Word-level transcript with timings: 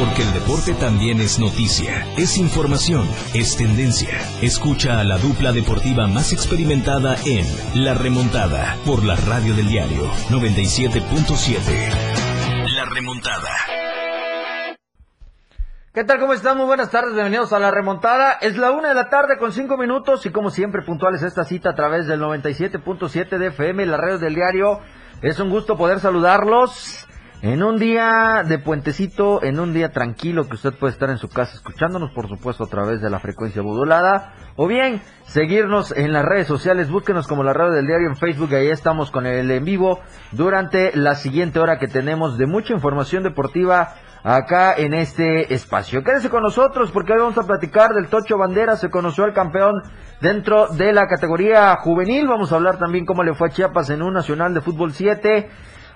Porque 0.00 0.22
el 0.22 0.32
deporte 0.32 0.72
también 0.72 1.20
es 1.20 1.38
noticia, 1.38 2.06
es 2.16 2.38
información, 2.38 3.06
es 3.34 3.54
tendencia. 3.54 4.08
Escucha 4.40 4.98
a 4.98 5.04
la 5.04 5.18
dupla 5.18 5.52
deportiva 5.52 6.06
más 6.06 6.32
experimentada 6.32 7.16
en 7.26 7.44
La 7.74 7.92
Remontada 7.92 8.78
por 8.86 9.04
la 9.04 9.14
radio 9.14 9.54
del 9.54 9.68
diario 9.68 10.10
97.7. 10.30 12.72
La 12.74 12.86
Remontada. 12.86 13.50
¿Qué 15.92 16.04
tal? 16.04 16.18
¿Cómo 16.18 16.32
están? 16.32 16.56
Muy 16.56 16.64
buenas 16.64 16.90
tardes, 16.90 17.12
bienvenidos 17.12 17.52
a 17.52 17.58
la 17.58 17.70
remontada. 17.70 18.38
Es 18.40 18.56
la 18.56 18.70
una 18.70 18.88
de 18.88 18.94
la 18.94 19.10
tarde 19.10 19.36
con 19.36 19.52
cinco 19.52 19.76
minutos 19.76 20.24
y 20.24 20.30
como 20.30 20.48
siempre 20.48 20.80
puntuales 20.80 21.22
esta 21.22 21.44
cita 21.44 21.68
a 21.70 21.74
través 21.74 22.06
del 22.06 22.22
97.7 22.22 23.36
de 23.36 23.48
FM, 23.48 23.84
la 23.84 23.98
radio 23.98 24.18
del 24.18 24.34
diario. 24.34 24.80
Es 25.20 25.38
un 25.40 25.50
gusto 25.50 25.76
poder 25.76 26.00
saludarlos 26.00 27.06
en 27.42 27.62
un 27.62 27.78
día 27.78 28.44
de 28.46 28.58
puentecito, 28.58 29.42
en 29.42 29.60
un 29.60 29.72
día 29.72 29.90
tranquilo 29.90 30.46
que 30.46 30.56
usted 30.56 30.74
puede 30.74 30.92
estar 30.92 31.08
en 31.08 31.16
su 31.16 31.28
casa 31.28 31.54
escuchándonos, 31.54 32.10
por 32.10 32.28
supuesto, 32.28 32.64
a 32.64 32.68
través 32.68 33.00
de 33.00 33.08
la 33.08 33.18
frecuencia 33.18 33.62
modulada. 33.62 34.34
O 34.56 34.66
bien, 34.66 35.00
seguirnos 35.24 35.96
en 35.96 36.12
las 36.12 36.24
redes 36.24 36.46
sociales, 36.46 36.90
búsquenos 36.90 37.26
como 37.26 37.42
la 37.42 37.54
radio 37.54 37.72
del 37.72 37.86
diario 37.86 38.08
en 38.08 38.16
Facebook, 38.16 38.54
ahí 38.54 38.68
estamos 38.68 39.10
con 39.10 39.24
el 39.24 39.50
en 39.50 39.64
vivo 39.64 40.00
durante 40.32 40.94
la 40.94 41.14
siguiente 41.14 41.60
hora 41.60 41.78
que 41.78 41.88
tenemos 41.88 42.36
de 42.36 42.46
mucha 42.46 42.74
información 42.74 43.22
deportiva 43.22 43.94
acá 44.22 44.74
en 44.76 44.92
este 44.92 45.54
espacio. 45.54 46.02
Quédese 46.02 46.28
con 46.28 46.42
nosotros 46.42 46.90
porque 46.90 47.14
hoy 47.14 47.20
vamos 47.20 47.38
a 47.38 47.46
platicar 47.46 47.94
del 47.94 48.08
Tocho 48.08 48.36
Bandera, 48.36 48.76
se 48.76 48.90
conoció 48.90 49.24
al 49.24 49.32
campeón 49.32 49.82
dentro 50.20 50.68
de 50.68 50.92
la 50.92 51.06
categoría 51.06 51.74
juvenil, 51.76 52.28
vamos 52.28 52.52
a 52.52 52.56
hablar 52.56 52.78
también 52.78 53.06
cómo 53.06 53.22
le 53.22 53.32
fue 53.32 53.48
a 53.48 53.50
Chiapas 53.50 53.88
en 53.88 54.02
un 54.02 54.12
Nacional 54.12 54.52
de 54.52 54.60
Fútbol 54.60 54.92
7. 54.92 55.48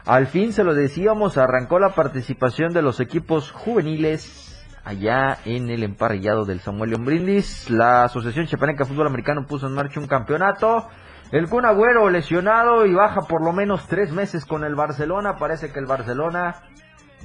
Al 0.06 0.26
fin 0.26 0.52
se 0.52 0.64
lo 0.64 0.74
decíamos, 0.74 1.38
arrancó 1.38 1.78
la 1.78 1.94
participación 1.94 2.74
de 2.74 2.82
los 2.82 3.00
equipos 3.00 3.50
juveniles 3.50 4.62
allá 4.84 5.38
en 5.46 5.70
el 5.70 5.82
emparrillado 5.82 6.44
del 6.44 6.60
Samuel 6.60 6.90
León 6.90 7.06
Brindis. 7.06 7.70
La 7.70 8.04
Asociación 8.04 8.46
Chapaneca 8.46 8.84
Fútbol 8.84 9.06
Americano 9.06 9.46
puso 9.46 9.66
en 9.66 9.72
marcha 9.72 10.00
un 10.00 10.06
campeonato. 10.06 10.88
El 11.32 11.48
Kun 11.48 11.64
Agüero 11.64 12.10
lesionado 12.10 12.84
y 12.84 12.92
baja 12.92 13.22
por 13.22 13.42
lo 13.42 13.54
menos 13.54 13.86
tres 13.88 14.12
meses 14.12 14.44
con 14.44 14.62
el 14.62 14.74
Barcelona. 14.74 15.36
Parece 15.38 15.72
que 15.72 15.78
el 15.78 15.86
Barcelona 15.86 16.56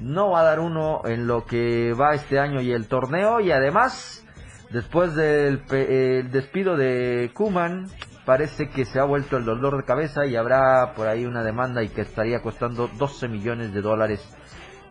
no 0.01 0.31
va 0.31 0.39
a 0.39 0.43
dar 0.43 0.61
uno 0.61 1.01
en 1.03 1.27
lo 1.27 1.45
que 1.45 1.93
va 1.93 2.15
este 2.15 2.39
año 2.39 2.61
y 2.61 2.71
el 2.71 2.87
torneo. 2.87 3.41
Y 3.41 3.51
además, 3.51 4.25
después 4.71 5.15
del 5.15 5.63
el 5.69 6.31
despido 6.31 6.77
de 6.77 7.29
Kuman, 7.33 7.89
parece 8.29 8.69
que 8.69 8.85
se 8.85 8.99
ha 8.99 9.05
vuelto 9.05 9.37
el 9.37 9.43
dolor 9.43 9.75
de 9.75 9.83
cabeza 9.83 10.27
y 10.27 10.35
habrá 10.35 10.93
por 10.95 11.07
ahí 11.07 11.25
una 11.25 11.43
demanda 11.43 11.81
y 11.81 11.89
que 11.89 12.01
estaría 12.01 12.43
costando 12.43 12.87
12 12.87 13.27
millones 13.27 13.73
de 13.73 13.81
dólares 13.81 14.21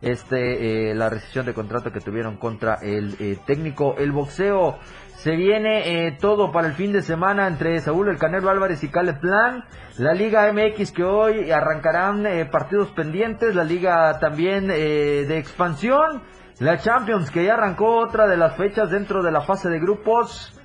este 0.01 0.91
eh, 0.91 0.95
la 0.97 1.09
rescisión 1.09 1.47
de 1.47 1.55
contrato 1.55 1.93
que 1.93 2.01
tuvieron 2.01 2.37
contra 2.37 2.79
el 2.83 3.15
eh, 3.21 3.39
técnico 3.47 3.95
el 3.97 4.11
boxeo 4.11 4.81
se 5.19 5.37
viene 5.37 6.07
eh, 6.09 6.19
todo 6.21 6.51
para 6.51 6.67
el 6.67 6.73
fin 6.73 6.91
de 6.91 7.01
semana 7.01 7.47
entre 7.47 7.79
Saúl 7.81 8.09
El 8.09 8.19
Canelo 8.19 8.51
Álvarez 8.51 8.83
y 8.83 8.89
Caleb 8.89 9.21
Plan. 9.21 9.65
La 9.99 10.15
Liga 10.15 10.53
MX 10.53 10.91
que 10.91 11.05
hoy 11.05 11.51
arrancarán 11.51 12.25
partidos 12.53 12.89
pendientes. 12.91 13.57
La 13.57 13.65
Liga 13.65 14.17
también 14.21 14.69
de 14.69 15.39
expansión. 15.39 16.23
La 16.61 16.79
Champions 16.79 17.33
que 17.33 17.45
ya 17.45 17.55
arrancó 17.55 17.97
otra 17.97 18.29
de 18.29 18.37
las 18.37 18.55
fechas 18.57 18.91
dentro 18.91 19.25
de 19.25 19.33
la 19.33 19.41
fase 19.41 19.69
de 19.69 19.81
grupos. 19.81 20.58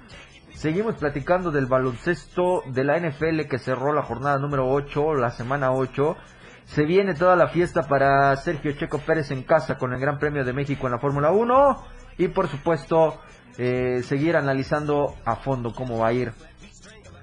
Seguimos 0.64 0.96
platicando 0.96 1.52
del 1.52 1.66
baloncesto 1.66 2.64
de 2.68 2.86
la 2.86 2.98
NFL 2.98 3.50
que 3.50 3.60
cerró 3.60 3.92
la 3.92 4.04
jornada 4.04 4.40
número 4.40 4.70
8, 4.70 5.14
la 5.16 5.30
semana 5.30 5.74
8. 5.74 6.16
Se 6.64 6.86
viene 6.86 7.16
toda 7.16 7.36
la 7.36 7.50
fiesta 7.50 7.82
para 7.84 8.34
Sergio 8.38 8.72
Checo 8.72 9.00
Pérez 9.00 9.30
en 9.32 9.44
casa 9.44 9.78
con 9.78 9.92
el 9.92 10.00
Gran 10.00 10.20
Premio 10.20 10.46
de 10.46 10.54
México 10.54 10.88
en 10.88 10.94
la 10.94 11.00
Fórmula 11.00 11.32
1. 11.34 11.84
Y 12.18 12.30
por 12.30 12.48
supuesto 12.48 13.20
eh, 13.58 14.04
seguir 14.06 14.38
analizando 14.38 15.16
a 15.26 15.36
fondo 15.36 15.74
cómo 15.74 15.98
va 15.98 16.08
a 16.08 16.14
ir 16.14 16.32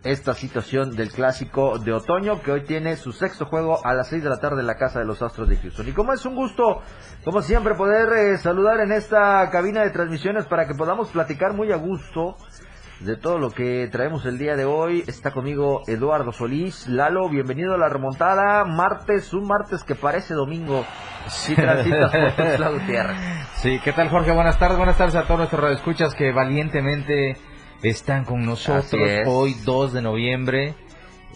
esta 0.04 0.34
situación 0.34 0.94
del 0.94 1.10
clásico 1.10 1.78
de 1.78 1.94
otoño 1.94 2.42
que 2.42 2.52
hoy 2.52 2.64
tiene 2.64 2.96
su 2.96 3.12
sexto 3.12 3.46
juego 3.46 3.80
a 3.86 3.94
las 3.94 4.08
6 4.08 4.22
de 4.22 4.28
la 4.28 4.38
tarde 4.38 4.60
en 4.60 4.66
la 4.66 4.76
casa 4.76 4.98
de 4.98 5.06
los 5.06 5.22
Astros 5.22 5.48
de 5.48 5.56
Houston. 5.56 5.88
Y 5.88 5.92
como 5.92 6.12
es 6.12 6.26
un 6.26 6.34
gusto, 6.34 6.82
como 7.24 7.40
siempre, 7.40 7.74
poder 7.74 8.12
eh, 8.12 8.36
saludar 8.36 8.80
en 8.80 8.92
esta 8.92 9.48
cabina 9.48 9.80
de 9.82 9.92
transmisiones 9.92 10.44
para 10.44 10.66
que 10.66 10.74
podamos 10.74 11.08
platicar 11.08 11.54
muy 11.54 11.72
a 11.72 11.76
gusto 11.76 12.36
de 13.00 13.16
todo 13.16 13.38
lo 13.38 13.50
que 13.50 13.88
traemos 13.90 14.26
el 14.26 14.38
día 14.38 14.56
de 14.56 14.64
hoy. 14.64 15.04
Está 15.06 15.30
conmigo 15.30 15.82
Eduardo 15.86 16.32
Solís. 16.32 16.86
Lalo, 16.86 17.28
bienvenido 17.28 17.74
a 17.74 17.78
la 17.78 17.88
remontada. 17.88 18.64
Martes, 18.64 19.32
un 19.32 19.46
martes 19.46 19.82
que 19.84 19.94
parece 19.94 20.34
domingo. 20.34 20.84
Si 21.28 21.54
transitas 21.54 22.10
por 22.10 22.70
tu 22.70 22.86
tierra. 22.86 23.16
Sí, 23.56 23.78
¿qué 23.84 23.92
tal 23.92 24.08
Jorge? 24.08 24.32
Buenas 24.32 24.58
tardes, 24.58 24.78
buenas 24.78 24.96
tardes 24.96 25.14
a 25.16 25.24
todos 25.24 25.40
nuestros 25.40 25.60
radioescuchas 25.60 26.14
que 26.14 26.32
valientemente 26.32 27.36
están 27.82 28.24
con 28.24 28.40
nosotros 28.40 29.10
hoy 29.26 29.54
2 29.66 29.92
de 29.92 30.00
noviembre. 30.00 30.74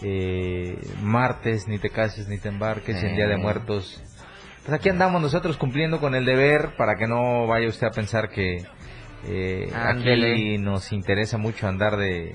Eh, 0.01 0.79
martes, 1.03 1.67
ni 1.67 1.77
te 1.77 1.91
cases 1.91 2.27
ni 2.27 2.39
te 2.39 2.49
embarques, 2.49 3.03
en 3.03 3.15
Día 3.15 3.27
de 3.27 3.37
Muertos. 3.37 4.01
Pues 4.65 4.73
aquí 4.73 4.89
andamos 4.89 5.21
nosotros 5.21 5.55
cumpliendo 5.57 5.99
con 5.99 6.15
el 6.15 6.25
deber 6.25 6.75
para 6.75 6.95
que 6.95 7.05
no 7.05 7.45
vaya 7.45 7.67
usted 7.67 7.85
a 7.85 7.91
pensar 7.91 8.29
que 8.29 8.65
eh, 9.27 9.71
aquí 9.73 10.57
nos 10.57 10.91
interesa 10.91 11.37
mucho 11.37 11.67
andar 11.67 11.97
de 11.97 12.33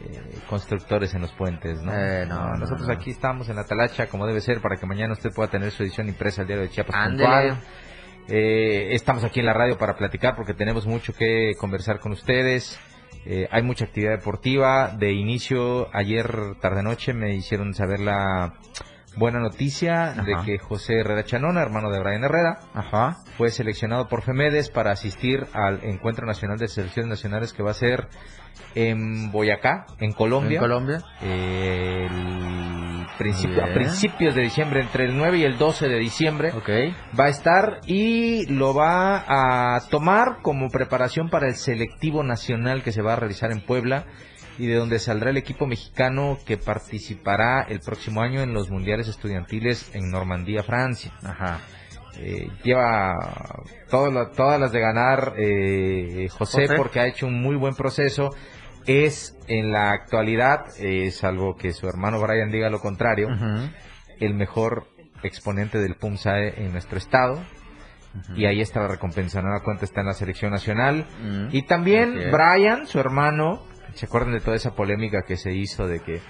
eh, 0.00 0.40
constructores 0.48 1.12
en 1.14 1.22
los 1.22 1.32
puentes, 1.32 1.82
¿no? 1.82 1.92
Eh, 1.92 2.24
nosotros 2.26 2.88
aquí 2.88 3.10
estamos 3.10 3.48
en 3.48 3.56
la 3.56 3.64
talacha 3.64 4.06
como 4.06 4.26
debe 4.26 4.40
ser 4.40 4.60
para 4.60 4.76
que 4.76 4.86
mañana 4.86 5.12
usted 5.12 5.30
pueda 5.34 5.50
tener 5.50 5.72
su 5.72 5.82
edición 5.82 6.08
impresa 6.08 6.42
al 6.42 6.46
diario 6.46 6.64
de 6.64 6.70
Chiapas 6.70 7.58
eh, 8.30 8.94
estamos 8.94 9.24
aquí 9.24 9.40
en 9.40 9.46
la 9.46 9.54
radio 9.54 9.78
para 9.78 9.96
platicar 9.96 10.36
porque 10.36 10.52
tenemos 10.52 10.86
mucho 10.86 11.14
que 11.14 11.54
conversar 11.58 11.98
con 11.98 12.12
ustedes. 12.12 12.78
hay 13.50 13.62
mucha 13.62 13.86
actividad 13.86 14.12
deportiva. 14.12 14.94
De 14.96 15.12
inicio, 15.12 15.88
ayer 15.94 16.30
tarde-noche 16.60 17.14
me 17.14 17.34
hicieron 17.34 17.74
saber 17.74 18.00
la 18.00 18.54
buena 19.16 19.40
noticia 19.40 20.14
de 20.24 20.36
que 20.44 20.58
José 20.58 21.00
Herrera 21.00 21.24
Chanona, 21.24 21.62
hermano 21.62 21.90
de 21.90 22.00
Brian 22.00 22.24
Herrera, 22.24 22.58
fue 23.36 23.50
seleccionado 23.50 24.08
por 24.08 24.22
Femedes 24.22 24.70
para 24.70 24.92
asistir 24.92 25.46
al 25.52 25.84
Encuentro 25.84 26.26
Nacional 26.26 26.58
de 26.58 26.68
Selecciones 26.68 27.08
Nacionales 27.08 27.52
que 27.52 27.62
va 27.62 27.70
a 27.70 27.74
ser 27.74 28.08
en 28.74 29.30
Boyacá, 29.30 29.86
en 30.00 30.12
Colombia. 30.12 30.56
En 30.56 30.60
Colombia. 30.60 30.98
el 31.22 33.06
principio, 33.18 33.64
a 33.64 33.74
principios 33.74 34.34
de 34.34 34.42
diciembre, 34.42 34.80
entre 34.80 35.04
el 35.04 35.16
9 35.16 35.38
y 35.38 35.44
el 35.44 35.58
12 35.58 35.88
de 35.88 35.98
diciembre, 35.98 36.52
okay. 36.52 36.94
va 37.18 37.24
a 37.26 37.28
estar 37.28 37.80
y 37.86 38.46
lo 38.46 38.74
va 38.74 39.24
a 39.26 39.80
tomar 39.88 40.38
como 40.42 40.68
preparación 40.68 41.28
para 41.28 41.48
el 41.48 41.56
selectivo 41.56 42.22
nacional 42.22 42.82
que 42.82 42.92
se 42.92 43.02
va 43.02 43.14
a 43.14 43.16
realizar 43.16 43.50
en 43.50 43.60
Puebla 43.60 44.06
y 44.58 44.66
de 44.66 44.74
donde 44.74 44.98
saldrá 44.98 45.30
el 45.30 45.36
equipo 45.36 45.66
mexicano 45.66 46.38
que 46.44 46.56
participará 46.56 47.62
el 47.62 47.80
próximo 47.80 48.20
año 48.20 48.42
en 48.42 48.52
los 48.52 48.70
mundiales 48.70 49.08
estudiantiles 49.08 49.94
en 49.94 50.10
Normandía, 50.10 50.62
Francia. 50.62 51.12
Ajá. 51.22 51.60
Eh, 52.20 52.50
lleva 52.64 53.14
todas 53.88 54.60
las 54.60 54.72
de 54.72 54.80
ganar 54.80 55.34
eh, 55.38 56.28
José, 56.30 56.66
porque 56.76 56.98
ha 56.98 57.06
hecho 57.06 57.26
un 57.28 57.40
muy 57.40 57.54
buen 57.54 57.74
proceso. 57.74 58.30
Es 58.86 59.36
en 59.46 59.70
la 59.70 59.92
actualidad, 59.92 60.64
eh, 60.80 61.10
salvo 61.12 61.54
que 61.56 61.72
su 61.72 61.88
hermano 61.88 62.20
Brian 62.20 62.50
diga 62.50 62.70
lo 62.70 62.80
contrario, 62.80 63.28
el 64.18 64.34
mejor 64.34 64.88
exponente 65.22 65.78
del 65.78 65.94
PUMSAE 65.94 66.64
en 66.64 66.72
nuestro 66.72 66.98
estado. 66.98 67.40
Y 68.34 68.46
ahí 68.46 68.60
está 68.60 68.80
la 68.80 68.88
recompensa, 68.88 69.40
la 69.42 69.60
cuenta 69.62 69.84
está 69.84 70.00
en 70.00 70.06
la 70.08 70.14
selección 70.14 70.50
nacional. 70.50 71.06
Y 71.52 71.62
también 71.62 72.14
Brian, 72.32 72.86
su 72.86 72.98
hermano, 72.98 73.62
¿Se 73.98 74.06
acuerdan 74.06 74.32
de 74.32 74.38
toda 74.38 74.54
esa 74.54 74.76
polémica 74.76 75.24
que 75.26 75.36
se 75.36 75.52
hizo 75.52 75.88
de 75.88 75.98
que, 75.98 76.20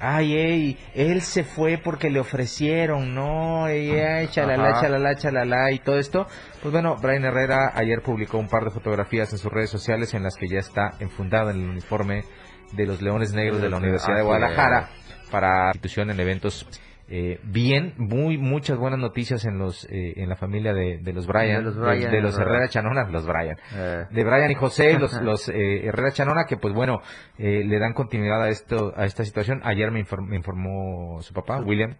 ay, 0.00 0.34
ey, 0.34 0.78
él 0.94 1.20
se 1.20 1.44
fue 1.44 1.76
porque 1.76 2.08
le 2.08 2.20
ofrecieron, 2.20 3.14
no, 3.14 3.68
ey, 3.68 3.90
ay, 4.00 4.28
chalala, 4.28 4.80
chalala, 4.80 5.14
chalala, 5.14 5.70
y 5.70 5.78
todo 5.78 5.98
esto? 5.98 6.26
Pues 6.62 6.72
bueno, 6.72 6.96
Brian 6.96 7.26
Herrera 7.26 7.72
ayer 7.74 8.00
publicó 8.00 8.38
un 8.38 8.48
par 8.48 8.64
de 8.64 8.70
fotografías 8.70 9.30
en 9.32 9.38
sus 9.38 9.52
redes 9.52 9.68
sociales 9.68 10.14
en 10.14 10.22
las 10.22 10.36
que 10.36 10.48
ya 10.48 10.58
está 10.58 10.92
enfundado 11.00 11.50
en 11.50 11.56
el 11.60 11.68
uniforme 11.68 12.24
de 12.72 12.86
los 12.86 13.02
Leones 13.02 13.34
Negros 13.34 13.60
de 13.60 13.68
la 13.68 13.76
Universidad 13.76 14.16
de 14.16 14.22
Guadalajara 14.22 14.88
para 15.30 15.66
institución 15.66 16.08
en 16.08 16.20
eventos 16.20 16.66
eh, 17.10 17.40
bien, 17.42 17.94
muy 17.96 18.36
muchas 18.36 18.76
buenas 18.76 18.98
noticias 18.98 19.46
en 19.46 19.58
los 19.58 19.86
eh, 19.90 20.12
en 20.16 20.28
la 20.28 20.36
familia 20.36 20.74
de, 20.74 21.00
los 21.14 21.26
Brian, 21.26 21.64
de 21.64 22.20
los, 22.20 22.38
Herrera 22.38 22.68
Chanona, 22.68 23.08
los 23.08 23.26
Brian, 23.26 23.56
eh. 23.74 24.04
de 24.10 24.24
Brian 24.24 24.50
y 24.50 24.54
José, 24.54 24.92
los, 24.98 25.14
los 25.22 25.48
Herrera 25.48 26.10
Chanona 26.12 26.44
que 26.46 26.58
pues 26.58 26.74
bueno 26.74 27.00
le 27.38 27.78
dan 27.78 27.94
continuidad 27.94 28.42
a 28.42 28.50
esto 28.50 28.92
a 28.94 29.06
esta 29.06 29.24
situación. 29.24 29.62
Ayer 29.64 29.90
me, 29.90 30.00
informó 30.00 31.22
su 31.22 31.32
papá 31.32 31.60
William 31.60 31.96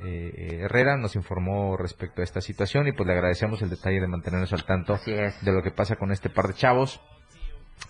Herrera, 0.00 0.96
nos 0.96 1.14
informó 1.14 1.76
respecto 1.76 2.22
a 2.22 2.24
esta 2.24 2.40
situación 2.40 2.88
y 2.88 2.92
pues 2.92 3.06
le 3.06 3.12
agradecemos 3.12 3.60
el 3.60 3.68
detalle 3.68 4.00
de 4.00 4.08
mantenernos 4.08 4.52
al 4.54 4.64
tanto 4.64 4.98
de 5.04 5.52
lo 5.52 5.62
que 5.62 5.72
pasa 5.72 5.96
con 5.96 6.10
este 6.10 6.30
par 6.30 6.46
de 6.46 6.54
chavos. 6.54 7.02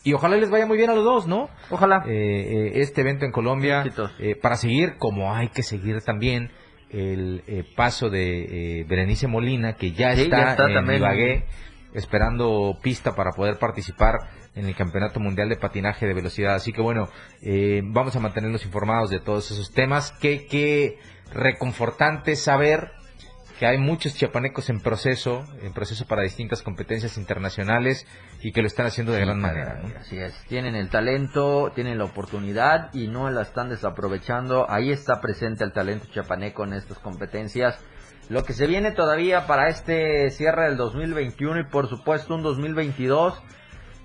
Y 0.05 0.12
ojalá 0.14 0.37
les 0.37 0.50
vaya 0.50 0.67
muy 0.67 0.76
bien 0.76 0.90
a 0.90 0.94
los 0.94 1.05
dos, 1.05 1.26
¿no? 1.26 1.50
Ojalá. 1.70 2.05
Eh, 2.06 2.11
eh, 2.11 2.73
este 2.76 3.02
evento 3.02 3.25
en 3.25 3.32
Colombia, 3.32 3.85
eh, 4.19 4.37
para 4.37 4.56
seguir, 4.56 4.96
como 4.99 5.35
hay 5.35 5.49
que 5.49 5.62
seguir 5.62 6.00
también, 6.02 6.50
el 6.90 7.43
paso 7.76 8.08
de 8.08 8.87
Berenice 8.88 9.26
Molina, 9.26 9.75
que 9.75 9.93
ya 9.93 10.12
está, 10.12 10.56
en 10.67 10.90
Ibagué, 10.90 11.44
esperando 11.93 12.79
pista 12.82 13.14
para 13.14 13.32
poder 13.32 13.58
participar 13.58 14.14
en 14.55 14.67
el 14.67 14.75
Campeonato 14.75 15.20
Mundial 15.20 15.49
de 15.49 15.56
Patinaje 15.56 16.06
de 16.06 16.14
Velocidad. 16.14 16.55
Así 16.55 16.73
que 16.73 16.82
bueno, 16.82 17.08
eh, 17.43 17.82
vamos 17.85 18.17
a 18.17 18.20
mantenernos 18.20 18.64
informados 18.64 19.11
de 19.11 19.20
todos 19.20 19.50
esos 19.50 19.73
temas. 19.73 20.12
Qué, 20.20 20.46
qué 20.46 20.99
reconfortante 21.32 22.37
saber 22.37 22.90
que 23.58 23.66
hay 23.66 23.76
muchos 23.76 24.14
chiapanecos 24.14 24.70
en 24.70 24.81
proceso, 24.81 25.44
en 25.62 25.72
proceso 25.72 26.06
para 26.06 26.22
distintas 26.22 26.62
competencias 26.62 27.19
internacionales 27.19 28.06
y 28.40 28.52
que 28.52 28.60
lo 28.60 28.69
están 28.69 28.87
haciendo 28.87 29.12
de 29.12 29.20
gran 29.20 29.40
manera. 29.40 29.82
Así 29.99 30.16
es, 30.16 30.32
tienen 30.44 30.76
el 30.76 30.90
talento, 30.90 31.72
tienen 31.75 31.99
la 31.99 32.05
oportunidad 32.05 32.94
y 32.94 33.08
no 33.08 33.28
la 33.31 33.43
están 33.43 33.69
desaprovechando. 33.69 34.70
Ahí 34.70 34.93
está 34.93 35.20
presente 35.20 35.64
el 35.64 35.72
talento 35.72 36.06
chiapaneco 36.12 36.62
en 36.64 36.75
estas 36.75 37.00
competencias. 37.00 37.76
Lo 38.28 38.44
que 38.44 38.52
se 38.52 38.69
viene 38.69 38.93
todavía 38.93 39.49
para 39.49 39.69
este 39.69 40.31
cierre 40.31 40.66
del 40.66 40.76
2021 40.76 41.61
y 41.61 41.64
por 41.64 41.88
supuesto 41.88 42.37
un 42.37 42.44
2022 42.44 43.43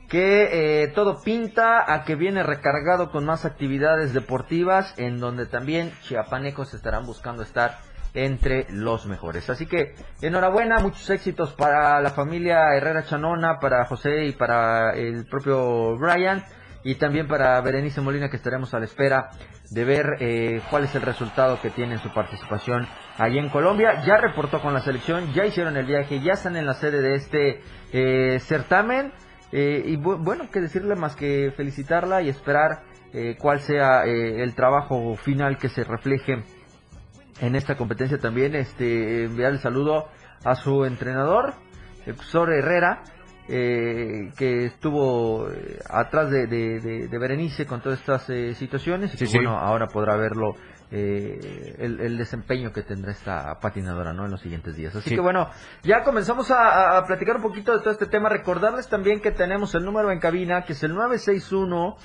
que 0.10 0.84
eh, 0.84 0.88
todo 0.96 1.22
pinta 1.22 1.94
a 1.94 2.06
que 2.06 2.16
viene 2.16 2.42
recargado 2.42 3.12
con 3.12 3.26
más 3.26 3.46
actividades 3.46 4.14
deportivas 4.14 4.96
en 4.98 5.20
donde 5.20 5.46
también 5.46 5.92
chiapanecos 6.02 6.74
estarán 6.74 7.06
buscando 7.06 7.44
estar 7.44 7.93
entre 8.14 8.68
los 8.70 9.06
mejores. 9.06 9.50
Así 9.50 9.66
que 9.66 9.96
enhorabuena, 10.22 10.80
muchos 10.80 11.10
éxitos 11.10 11.54
para 11.54 12.00
la 12.02 12.12
familia 12.12 12.76
Herrera 12.76 13.06
Chanona, 13.06 13.60
para 13.60 13.86
José 13.86 14.26
y 14.26 14.34
para 14.34 14.94
el 14.94 15.26
propio 15.26 15.98
Brian 15.98 16.44
y 16.84 16.96
también 16.96 17.28
para 17.28 17.60
Berenice 17.62 18.02
Molina 18.02 18.30
que 18.30 18.36
estaremos 18.36 18.74
a 18.74 18.80
la 18.80 18.86
espera 18.86 19.30
de 19.72 19.86
ver 19.86 20.06
eh, 20.20 20.62
cuál 20.70 20.84
es 20.84 20.94
el 20.96 21.02
resultado 21.02 21.60
que 21.62 21.70
tiene 21.70 21.94
en 21.94 22.00
su 22.00 22.14
participación 22.14 22.88
allí 23.18 23.40
en 23.40 23.50
Colombia. 23.50 24.04
Ya 24.06 24.18
reportó 24.18 24.62
con 24.62 24.74
la 24.74 24.82
selección, 24.82 25.34
ya 25.34 25.46
hicieron 25.46 25.78
el 25.78 25.86
viaje, 25.86 26.22
ya 26.22 26.34
están 26.34 26.56
en 26.56 26.66
la 26.66 26.74
sede 26.74 27.02
de 27.02 27.16
este 27.16 27.62
eh, 27.94 28.40
certamen 28.42 29.14
eh, 29.52 29.84
y 29.86 29.96
bueno, 29.96 30.50
que 30.52 30.62
decirle 30.62 30.96
más 30.96 31.16
que 31.16 31.54
felicitarla 31.56 32.22
y 32.22 32.30
esperar 32.30 32.84
cuál 33.38 33.60
sea 33.60 34.06
el 34.06 34.56
trabajo 34.56 35.16
final 35.18 35.60
que 35.60 35.70
se 35.70 35.84
refleje 35.84 36.44
en 37.40 37.56
esta 37.56 37.76
competencia 37.76 38.18
también. 38.18 38.56
Este, 38.56 39.26
enviar 39.26 39.54
el 39.54 39.60
saludo 39.60 40.08
a 40.44 40.56
su 40.56 40.86
entrenador, 40.86 41.54
el 42.06 42.16
profesor 42.16 42.52
Herrera, 42.54 43.04
eh, 43.48 44.32
que 44.38 44.66
estuvo 44.66 45.50
eh, 45.50 45.78
atrás 45.90 46.30
de, 46.30 46.48
de, 46.48 47.18
Berenice 47.20 47.66
con 47.66 47.82
todas 47.82 48.00
estas 48.00 48.30
eh, 48.30 48.56
situaciones 48.56 49.22
y 49.22 49.26
bueno, 49.36 49.58
ahora 49.58 49.88
podrá 49.88 50.16
verlo 50.16 50.56
el, 50.90 52.18
desempeño 52.18 52.72
que 52.72 52.84
tendrá 52.84 53.12
esta 53.12 53.60
patinadora 53.60 54.14
¿no? 54.14 54.26
en 54.26 54.32
los 54.32 54.40
siguientes 54.40 54.78
días. 54.78 54.96
Así 54.96 55.10
que 55.10 55.20
bueno, 55.20 55.50
ya 55.82 56.04
comenzamos 56.04 56.52
a, 56.52 56.98
a, 56.98 57.06
platicar 57.06 57.38
un 57.38 57.42
poquito 57.42 57.74
de 57.74 57.80
todo 57.80 57.92
este 57.92 58.06
tema. 58.06 58.30
Recordarles 58.30 58.88
también 58.88 59.20
que 59.20 59.32
tenemos 59.32 59.76
el 59.76 59.84
número 59.84 60.12
en 60.12 60.20
cabina, 60.20 60.64
que 60.64 60.74
es 60.74 60.84
el 60.84 60.94
961 60.94 61.98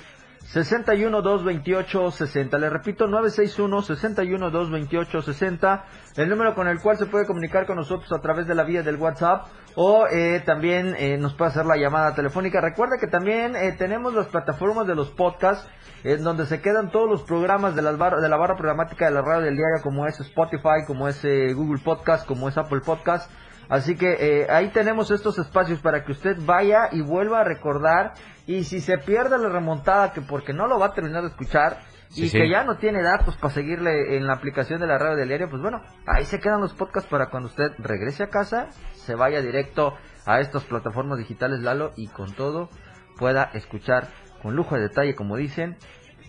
61 0.51 1.21
228 1.21 2.11
60. 2.11 2.57
Le 2.57 2.69
repito, 2.71 3.05
961 3.05 3.83
61 3.83 4.49
228 4.49 5.21
60. 5.21 5.85
El 6.17 6.29
número 6.29 6.55
con 6.55 6.67
el 6.67 6.79
cual 6.81 6.97
se 6.97 7.05
puede 7.05 7.27
comunicar 7.27 7.67
con 7.67 7.75
nosotros 7.75 8.11
a 8.11 8.19
través 8.19 8.47
de 8.47 8.55
la 8.55 8.63
vía 8.63 8.81
del 8.81 8.95
WhatsApp 8.95 9.45
o 9.75 10.07
eh, 10.07 10.41
también 10.47 10.95
eh, 10.97 11.17
nos 11.19 11.35
puede 11.35 11.51
hacer 11.51 11.67
la 11.67 11.77
llamada 11.77 12.15
telefónica. 12.15 12.61
Recuerda 12.61 12.97
que 12.99 13.05
también 13.05 13.55
eh, 13.55 13.75
tenemos 13.77 14.15
las 14.15 14.25
plataformas 14.27 14.87
de 14.87 14.95
los 14.95 15.11
podcasts 15.11 15.69
en 16.03 16.23
donde 16.23 16.47
se 16.47 16.61
quedan 16.61 16.89
todos 16.89 17.07
los 17.07 17.21
programas 17.23 17.75
de, 17.75 17.83
las 17.83 17.93
de 17.93 18.29
la 18.29 18.37
barra 18.37 18.55
programática 18.55 19.05
de 19.05 19.11
la 19.11 19.21
radio 19.21 19.43
del 19.43 19.55
diario 19.55 19.83
como 19.83 20.07
es 20.07 20.19
Spotify, 20.19 20.83
como 20.87 21.07
es 21.07 21.21
Google 21.53 21.81
Podcast, 21.83 22.25
como 22.25 22.49
es 22.49 22.57
Apple 22.57 22.81
Podcast. 22.83 23.29
Así 23.69 23.95
que 23.95 24.13
eh, 24.19 24.47
ahí 24.49 24.69
tenemos 24.69 25.11
estos 25.11 25.37
espacios 25.37 25.79
para 25.79 26.03
que 26.03 26.11
usted 26.11 26.37
vaya 26.43 26.89
y 26.91 27.01
vuelva 27.01 27.41
a 27.41 27.43
recordar. 27.43 28.13
Y 28.47 28.63
si 28.63 28.81
se 28.81 28.97
pierde 28.97 29.37
la 29.37 29.49
remontada, 29.49 30.11
que 30.11 30.21
porque 30.21 30.53
no 30.53 30.67
lo 30.67 30.79
va 30.79 30.87
a 30.87 30.93
terminar 30.93 31.21
de 31.21 31.29
escuchar, 31.29 31.77
y 32.15 32.29
que 32.31 32.49
ya 32.49 32.63
no 32.63 32.77
tiene 32.77 33.03
datos 33.03 33.37
para 33.37 33.53
seguirle 33.53 34.17
en 34.17 34.25
la 34.25 34.33
aplicación 34.33 34.79
de 34.79 34.87
la 34.87 34.97
radio 34.97 35.15
del 35.15 35.27
diario, 35.27 35.49
pues 35.49 35.61
bueno, 35.61 35.83
ahí 36.07 36.25
se 36.25 36.39
quedan 36.39 36.59
los 36.59 36.73
podcasts 36.73 37.09
para 37.09 37.29
cuando 37.29 37.49
usted 37.49 37.71
regrese 37.77 38.23
a 38.23 38.29
casa, 38.29 38.69
se 38.95 39.13
vaya 39.13 39.41
directo 39.41 39.93
a 40.25 40.39
estas 40.39 40.63
plataformas 40.63 41.19
digitales 41.19 41.59
Lalo 41.59 41.93
y 41.95 42.07
con 42.07 42.33
todo 42.33 42.69
pueda 43.17 43.51
escuchar 43.53 44.07
con 44.41 44.55
lujo 44.55 44.75
de 44.75 44.81
detalle, 44.81 45.13
como 45.13 45.35
dicen, 45.35 45.77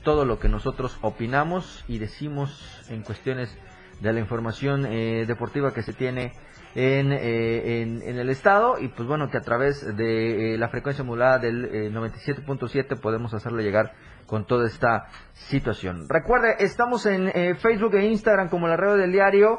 todo 0.03 0.25
lo 0.25 0.39
que 0.39 0.49
nosotros 0.49 0.99
opinamos 1.01 1.85
y 1.89 1.99
decimos 1.99 2.83
en 2.91 3.03
cuestiones 3.03 3.57
de 4.01 4.13
la 4.13 4.21
información 4.21 4.87
eh, 4.87 5.25
deportiva 5.27 5.73
que 5.73 5.83
se 5.83 5.93
tiene 5.93 6.33
eh, 6.75 7.83
en, 7.83 8.01
en, 8.03 8.19
el 8.19 8.31
estado 8.31 8.79
y 8.79 8.89
pues 8.89 9.09
bueno 9.09 9.29
que 9.29 9.39
a 9.39 9.41
través 9.41 9.85
de 9.97 10.55
eh, 10.55 10.59
la 10.59 10.69
frecuencia 10.69 11.03
modulada 11.03 11.39
del 11.39 11.93
97.7 11.93 13.01
podemos 13.01 13.35
hacerle 13.35 13.65
llegar 13.65 13.93
con 14.27 14.47
toda 14.47 14.67
esta 14.69 15.09
situación. 15.33 16.07
Recuerde, 16.09 16.55
estamos 16.61 17.07
en 17.07 17.57
Facebook 17.57 17.97
e 17.97 18.07
Instagram 18.07 18.49
como 18.49 18.69
la 18.69 18.77
red 18.77 18.99
del 18.99 19.11
diario. 19.11 19.59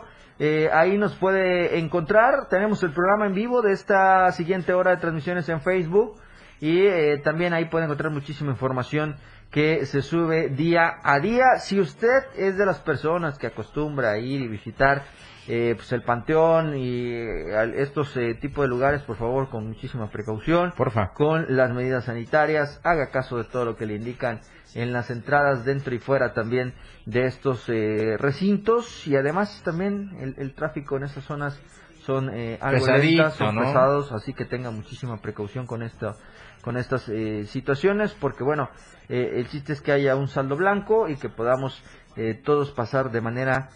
ahí 0.72 0.98
nos 0.98 1.18
puede 1.18 1.78
encontrar. 1.80 2.48
Tenemos 2.50 2.82
el 2.84 2.94
programa 2.94 3.28
en 3.28 3.34
vivo 3.34 3.62
de 3.62 3.74
esta 3.74 4.32
siguiente 4.32 4.74
hora 4.74 4.92
de 4.92 4.98
transmisiones 4.98 5.50
en 5.50 5.60
Facebook. 5.60 6.16
Y 6.62 6.88
también 7.24 7.54
ahí 7.54 7.66
puede 7.66 7.86
encontrar 7.86 8.14
muchísima 8.14 8.52
información 8.52 9.18
que 9.52 9.86
se 9.86 10.02
sube 10.02 10.48
día 10.50 10.94
a 11.04 11.20
día. 11.20 11.58
Si 11.60 11.80
usted 11.80 12.24
es 12.38 12.58
de 12.58 12.66
las 12.66 12.80
personas 12.80 13.38
que 13.38 13.48
acostumbra 13.48 14.18
ir 14.18 14.42
y 14.42 14.48
visitar 14.48 15.04
eh, 15.48 15.74
pues 15.76 15.92
el 15.92 16.04
panteón 16.04 16.78
y 16.78 17.14
eh, 17.14 17.74
estos 17.78 18.16
eh, 18.18 18.36
tipos 18.36 18.64
de 18.64 18.70
lugares, 18.70 19.02
por 19.02 19.18
favor, 19.18 19.50
con 19.50 19.68
muchísima 19.68 20.10
precaución, 20.10 20.74
Porfa. 20.78 21.14
con 21.14 21.46
las 21.56 21.72
medidas 21.72 22.06
sanitarias, 22.06 22.80
haga 22.84 23.10
caso 23.10 23.38
de 23.38 23.46
todo 23.46 23.66
lo 23.66 23.76
que 23.76 23.86
le 23.86 23.96
indican 23.96 24.42
en 24.74 24.94
las 24.94 25.10
entradas 25.10 25.66
dentro 25.66 25.94
y 25.94 26.00
fuera 26.00 26.34
también 26.34 26.74
de 27.06 27.26
estos 27.26 27.68
recintos. 27.68 29.06
Y 29.06 29.18
además 29.18 29.62
también 29.66 30.36
el, 30.38 30.54
tráfico 30.54 30.96
en 30.96 31.04
esas 31.04 31.26
zonas 31.26 31.60
son 32.06 32.30
algo 32.62 32.88
lentas, 32.88 33.34
son 33.34 33.58
pesados, 33.58 34.14
así 34.14 34.34
que 34.34 34.46
tenga 34.46 34.72
muchísima 34.72 35.18
precaución 35.18 35.66
con 35.66 35.84
esto 35.84 36.16
con 36.62 36.78
estas 36.78 37.10
eh, 37.10 37.46
situaciones, 37.48 38.16
porque 38.20 38.44
bueno, 38.44 38.70
eh, 39.10 39.34
el 39.36 39.48
chiste 39.50 39.74
es 39.74 39.82
que 39.82 39.92
haya 39.92 40.16
un 40.16 40.28
saldo 40.28 40.56
blanco 40.56 41.10
y 41.10 41.18
que 41.18 41.30
podamos 41.30 41.84
eh, 42.16 42.40
todos 42.44 42.72
pasar 42.72 43.12
de 43.12 43.22
manera 43.22 43.70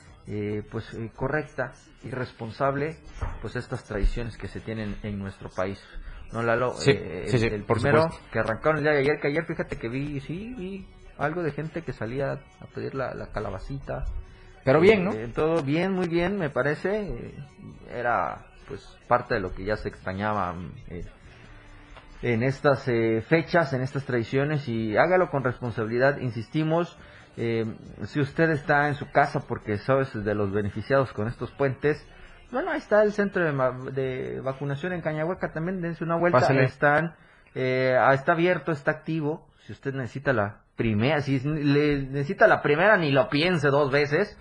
pues 0.72 0.86
correcta 1.16 1.74
y 2.04 2.10
responsable 2.10 2.98
pues 3.42 3.56
estas 3.56 3.84
tradiciones 3.84 4.38
que 4.38 4.48
se 4.48 4.60
tienen 4.60 4.98
en 5.04 5.20
nuestro 5.20 5.50
país. 5.50 5.80
No, 6.32 6.42
Lalo, 6.42 6.74
sí, 6.74 6.92
sí, 7.28 7.46
el, 7.46 7.64
primero 7.64 8.08
que 8.32 8.40
arrancaron 8.40 8.78
el 8.78 8.84
día 8.84 8.94
de 8.94 9.00
ayer, 9.00 9.20
que 9.22 9.28
ayer 9.28 9.46
fíjate 9.46 9.78
que 9.78 9.88
vi, 9.88 10.20
sí, 10.22 10.54
vi 10.58 10.88
algo 11.18 11.44
de 11.44 11.52
gente 11.52 11.84
que 11.84 11.94
salía 11.94 12.34
a 12.34 12.66
pedir 12.74 12.96
la, 12.96 13.14
la 13.14 13.28
calabacita. 13.28 14.06
Pero 14.64 14.80
bien, 14.80 15.06
¿no? 15.06 15.12
todo 15.34 15.62
bien, 15.62 15.94
muy 15.94 16.08
bien, 16.08 16.38
me 16.38 16.50
parece. 16.50 17.36
era 17.90 18.48
pues 18.68 18.82
parte 19.08 19.36
de 19.36 19.40
lo 19.40 19.54
que 19.54 19.64
ya 19.64 19.78
se 19.78 19.90
extrañaba 19.90 20.56
en 22.22 22.42
estas 22.42 22.88
eh, 22.88 23.22
fechas, 23.30 23.74
en 23.74 23.82
estas 23.82 24.06
tradiciones 24.06 24.68
y 24.68 24.98
hágalo 24.98 25.30
con 25.30 25.44
responsabilidad, 25.44 26.18
insistimos. 26.18 26.98
Eh, 27.38 27.66
si 28.06 28.20
usted 28.20 28.50
está 28.52 28.88
en 28.88 28.96
su 28.96 29.10
casa 29.12 29.42
porque 29.48 29.78
sabes 29.78 30.14
de 30.14 30.36
los 30.36 30.52
beneficiados 30.52 31.12
con 31.14 31.28
estos 31.28 31.52
puentes, 31.52 32.06
bueno, 32.52 32.72
ahí 32.72 32.78
está 32.78 33.04
el 33.04 33.12
centro 33.12 33.44
de, 33.92 34.40
vacunación 34.42 34.94
en 34.94 35.02
Cañahueca, 35.02 35.52
también 35.52 35.82
dense 35.82 36.04
una 36.04 36.16
vuelta. 36.16 36.48
Están, 36.62 37.16
eh, 37.54 37.98
ah, 38.00 38.14
está 38.14 38.34
abierto, 38.34 38.72
está 38.72 38.92
activo. 38.92 39.48
Si 39.66 39.74
usted 39.74 39.94
necesita 39.94 40.32
la 40.32 40.62
primera, 40.76 41.22
si 41.22 41.40
le 41.40 42.04
necesita 42.04 42.48
la 42.48 42.62
primera, 42.62 42.98
ni 42.98 43.12
lo 43.12 43.30
piense 43.30 43.70
dos 43.70 43.92
veces. 43.92 44.38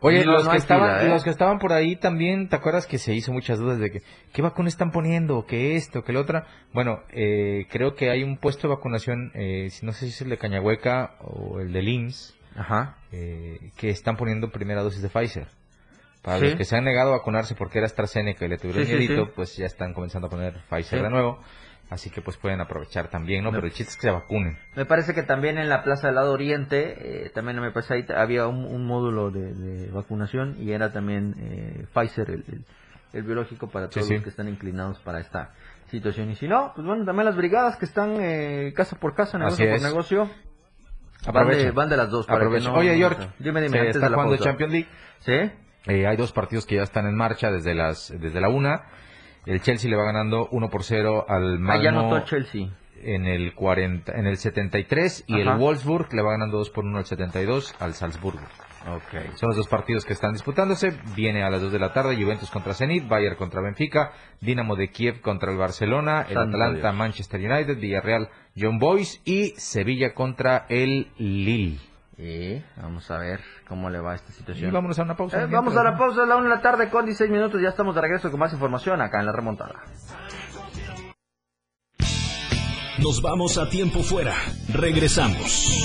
Oye, 0.00 0.24
los, 0.24 0.48
que 0.48 0.56
estaban, 0.56 1.04
¿eh? 1.04 1.08
los 1.08 1.24
que 1.24 1.30
estaban 1.30 1.58
por 1.58 1.72
ahí 1.72 1.96
también, 1.96 2.48
¿te 2.48 2.54
acuerdas 2.54 2.86
que 2.86 2.98
se 2.98 3.14
hizo 3.14 3.32
muchas 3.32 3.58
dudas 3.58 3.78
de 3.80 3.90
que 3.90 4.02
qué 4.32 4.42
vacuna 4.42 4.68
están 4.68 4.92
poniendo, 4.92 5.44
qué 5.46 5.74
esto, 5.74 6.04
qué 6.04 6.12
lo 6.12 6.20
otra? 6.20 6.46
Bueno, 6.72 7.00
eh, 7.10 7.66
creo 7.68 7.94
que 7.96 8.10
hay 8.10 8.22
un 8.22 8.36
puesto 8.36 8.68
de 8.68 8.74
vacunación, 8.74 9.32
eh, 9.34 9.68
no 9.82 9.92
sé 9.92 10.06
si 10.06 10.12
es 10.12 10.22
el 10.22 10.28
de 10.28 10.38
Cañahueca 10.38 11.16
o 11.20 11.58
el 11.58 11.72
de 11.72 11.82
IMSS, 11.82 12.37
Ajá. 12.58 12.96
Eh, 13.12 13.70
que 13.76 13.90
están 13.90 14.16
poniendo 14.16 14.50
primera 14.50 14.82
dosis 14.82 15.02
de 15.02 15.08
Pfizer. 15.08 15.46
Para 16.22 16.40
los 16.40 16.56
que 16.56 16.64
se 16.64 16.76
han 16.76 16.84
negado 16.84 17.14
a 17.14 17.18
vacunarse 17.18 17.54
porque 17.54 17.78
era 17.78 17.86
AstraZeneca 17.86 18.44
y 18.44 18.48
le 18.48 18.58
tuvieron 18.58 18.84
sí, 18.84 19.08
pues 19.34 19.56
ya 19.56 19.66
están 19.66 19.94
comenzando 19.94 20.26
a 20.26 20.30
poner 20.30 20.54
Pfizer 20.68 21.02
de 21.02 21.10
nuevo. 21.10 21.38
Así 21.90 22.10
que 22.10 22.20
pues 22.20 22.36
pueden 22.36 22.60
aprovechar 22.60 23.08
también, 23.08 23.44
¿no? 23.44 23.50
Pero 23.50 23.66
el 23.66 23.72
chiste 23.72 23.92
es 23.92 23.96
que 23.96 24.02
se 24.02 24.10
vacunen. 24.10 24.58
Me 24.76 24.84
parece 24.84 25.14
que 25.14 25.22
también 25.22 25.56
en 25.56 25.70
la 25.70 25.82
Plaza 25.82 26.08
del 26.08 26.16
Lado 26.16 26.32
Oriente, 26.32 27.26
eh, 27.26 27.30
también 27.30 27.58
me 27.60 27.70
parece 27.70 27.94
ahí 27.94 28.06
había 28.14 28.46
un, 28.46 28.86
módulo 28.86 29.30
de, 29.30 29.88
vacunación 29.90 30.56
y 30.60 30.72
era 30.72 30.92
también 30.92 31.34
eh, 31.38 31.86
Pfizer 31.94 32.28
el, 32.30 33.24
biológico 33.24 33.68
para 33.68 33.88
todos 33.88 34.10
los 34.10 34.22
que 34.22 34.28
están 34.28 34.48
inclinados 34.48 34.98
para 34.98 35.20
esta 35.20 35.54
situación. 35.90 36.30
Y 36.30 36.34
si 36.34 36.46
no, 36.46 36.72
pues 36.74 36.86
bueno, 36.86 37.06
también 37.06 37.24
las 37.24 37.36
brigadas 37.36 37.76
que 37.78 37.86
están 37.86 38.16
eh, 38.20 38.74
casa 38.76 38.96
por 38.96 39.14
casa, 39.14 39.38
negocio 39.38 39.70
por 39.70 39.80
negocio. 39.80 40.30
Van 41.26 41.48
de, 41.48 41.70
van 41.72 41.88
de, 41.88 41.96
las 41.96 42.10
dos. 42.10 42.26
Para 42.26 42.48
que 42.48 42.60
no, 42.60 42.74
Oye, 42.74 42.96
George, 42.96 43.28
dime, 43.38 43.60
dime, 43.60 43.80
antes 43.80 43.96
está 43.96 44.08
jugando 44.08 44.36
Champions 44.36 44.72
League. 44.72 44.88
¿Sí? 45.20 45.52
hay 45.86 46.16
dos 46.16 46.32
partidos 46.32 46.66
que 46.66 46.76
ya 46.76 46.82
están 46.82 47.06
en 47.06 47.16
marcha 47.16 47.50
desde 47.50 47.74
las 47.74 48.12
desde 48.18 48.40
la 48.40 48.48
una. 48.48 48.84
El 49.46 49.62
Chelsea 49.62 49.90
le 49.90 49.96
va 49.96 50.04
ganando 50.04 50.48
1 50.50 50.68
por 50.68 50.84
0 50.84 51.24
al 51.28 51.58
Malmo. 51.58 51.72
Ah, 51.72 51.82
ya 51.82 51.88
anotó 51.90 52.20
Chelsea. 52.26 52.68
En 53.00 53.26
el, 53.26 53.54
40, 53.54 54.12
en 54.12 54.26
el 54.26 54.36
73 54.36 55.24
y 55.28 55.40
el 55.40 55.48
Wolfsburg 55.56 56.12
le 56.12 56.20
va 56.20 56.32
ganando 56.32 56.58
2 56.58 56.70
por 56.70 56.84
1 56.84 56.98
al 56.98 57.06
72 57.06 57.74
al 57.78 57.94
Salzburgo. 57.94 58.42
Okay. 58.86 59.30
Son 59.34 59.48
los 59.48 59.56
dos 59.56 59.68
partidos 59.68 60.04
que 60.04 60.12
están 60.12 60.32
disputándose. 60.32 60.92
Viene 61.14 61.42
a 61.42 61.50
las 61.50 61.60
2 61.60 61.72
de 61.72 61.78
la 61.78 61.92
tarde 61.92 62.16
Juventus 62.16 62.50
contra 62.50 62.74
Zenit, 62.74 63.08
Bayern 63.08 63.36
contra 63.36 63.60
Benfica, 63.60 64.12
Dinamo 64.40 64.76
de 64.76 64.90
Kiev 64.90 65.20
contra 65.20 65.50
el 65.50 65.58
Barcelona, 65.58 66.24
el 66.28 66.38
Atalanta, 66.38 66.92
Manchester 66.92 67.40
United, 67.40 67.78
Villarreal, 67.78 68.28
John 68.56 68.78
Boys 68.78 69.20
y 69.24 69.50
Sevilla 69.56 70.14
contra 70.14 70.66
el 70.68 71.10
Lille. 71.18 71.80
Y 72.16 72.62
vamos 72.76 73.08
a 73.12 73.18
ver 73.18 73.40
cómo 73.68 73.90
le 73.90 74.00
va 74.00 74.14
esta 74.14 74.32
situación. 74.32 74.70
Y 74.70 74.72
vámonos 74.72 74.98
a 74.98 75.02
una 75.02 75.16
pausa. 75.16 75.42
Eh, 75.42 75.46
vamos 75.46 75.76
a 75.76 75.84
la 75.84 75.96
pausa 75.96 76.24
a 76.24 76.26
la 76.26 76.36
1 76.36 76.44
de 76.44 76.54
la 76.56 76.60
tarde 76.60 76.88
con 76.90 77.04
16 77.04 77.30
minutos. 77.30 77.60
Ya 77.62 77.68
estamos 77.68 77.94
de 77.94 78.00
regreso 78.00 78.30
con 78.30 78.40
más 78.40 78.52
información 78.52 79.00
acá 79.00 79.20
en 79.20 79.26
la 79.26 79.32
remontada. 79.32 79.82
Nos 82.98 83.22
vamos 83.22 83.56
a 83.58 83.68
tiempo 83.68 84.02
fuera. 84.02 84.34
Regresamos. 84.72 85.84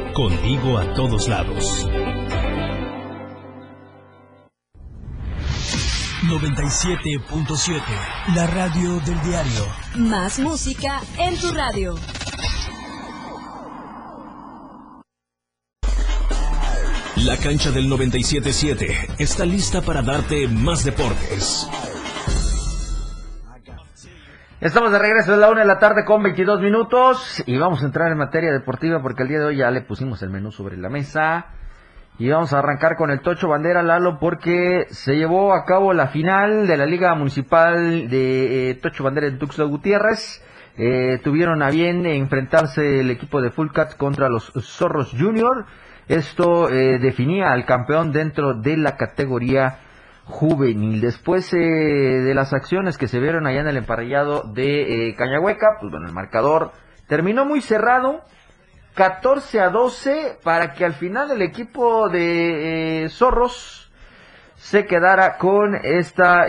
contigo 0.13 0.77
a 0.77 0.93
todos 0.93 1.27
lados. 1.27 1.87
97.7, 6.23 7.81
la 8.35 8.47
radio 8.47 8.99
del 9.01 9.21
diario. 9.21 9.67
Más 9.95 10.39
música 10.39 11.01
en 11.17 11.37
tu 11.37 11.51
radio. 11.51 11.95
La 17.17 17.37
cancha 17.37 17.71
del 17.71 17.87
97.7 17.87 19.15
está 19.19 19.45
lista 19.45 19.81
para 19.81 20.01
darte 20.01 20.47
más 20.47 20.83
deportes. 20.83 21.67
Estamos 24.61 24.91
de 24.91 24.99
regreso 24.99 25.33
a 25.33 25.37
la 25.37 25.49
una 25.49 25.61
de 25.61 25.65
la 25.65 25.79
tarde 25.79 26.05
con 26.05 26.21
22 26.21 26.61
minutos 26.61 27.43
y 27.47 27.57
vamos 27.57 27.81
a 27.81 27.87
entrar 27.87 28.11
en 28.11 28.17
materia 28.19 28.51
deportiva 28.51 29.01
porque 29.01 29.23
el 29.23 29.29
día 29.29 29.39
de 29.39 29.45
hoy 29.45 29.57
ya 29.57 29.71
le 29.71 29.81
pusimos 29.81 30.21
el 30.21 30.29
menú 30.29 30.51
sobre 30.51 30.77
la 30.77 30.87
mesa 30.87 31.47
y 32.19 32.29
vamos 32.29 32.53
a 32.53 32.59
arrancar 32.59 32.95
con 32.95 33.09
el 33.09 33.21
Tocho 33.21 33.47
Bandera 33.47 33.81
Lalo 33.81 34.19
porque 34.19 34.85
se 34.91 35.15
llevó 35.15 35.55
a 35.55 35.65
cabo 35.65 35.93
la 35.93 36.09
final 36.09 36.67
de 36.67 36.77
la 36.77 36.85
Liga 36.85 37.15
Municipal 37.15 38.07
de 38.07 38.69
eh, 38.69 38.75
Tocho 38.75 39.03
Bandera 39.03 39.25
en 39.25 39.39
Tuxtla 39.39 39.65
Gutiérrez. 39.65 40.45
Eh, 40.77 41.19
tuvieron 41.23 41.63
a 41.63 41.71
bien 41.71 42.05
enfrentarse 42.05 42.99
el 42.99 43.09
equipo 43.09 43.41
de 43.41 43.49
Full 43.49 43.71
Cats 43.73 43.95
contra 43.95 44.29
los 44.29 44.53
Zorros 44.61 45.11
Junior. 45.19 45.65
Esto 46.07 46.69
eh, 46.69 46.99
definía 46.99 47.51
al 47.51 47.65
campeón 47.65 48.11
dentro 48.11 48.53
de 48.53 48.77
la 48.77 48.95
categoría 48.95 49.79
juvenil. 50.31 51.01
Después 51.01 51.53
eh, 51.53 51.57
de 51.57 52.33
las 52.33 52.53
acciones 52.53 52.97
que 52.97 53.07
se 53.07 53.19
vieron 53.19 53.45
allá 53.45 53.61
en 53.61 53.67
el 53.67 53.77
emparrillado 53.77 54.41
de 54.41 55.09
eh, 55.09 55.15
Cañahueca, 55.15 55.77
pues 55.79 55.91
bueno, 55.91 56.07
el 56.07 56.13
marcador 56.13 56.71
terminó 57.07 57.45
muy 57.45 57.61
cerrado. 57.61 58.21
14 58.95 59.61
a 59.61 59.69
12 59.69 60.39
para 60.43 60.73
que 60.73 60.83
al 60.83 60.93
final 60.93 61.31
el 61.31 61.41
equipo 61.41 62.09
de 62.09 63.07
Zorros 63.09 63.89
se 64.55 64.85
quedara 64.85 65.37
con 65.37 65.75
esta 65.75 66.45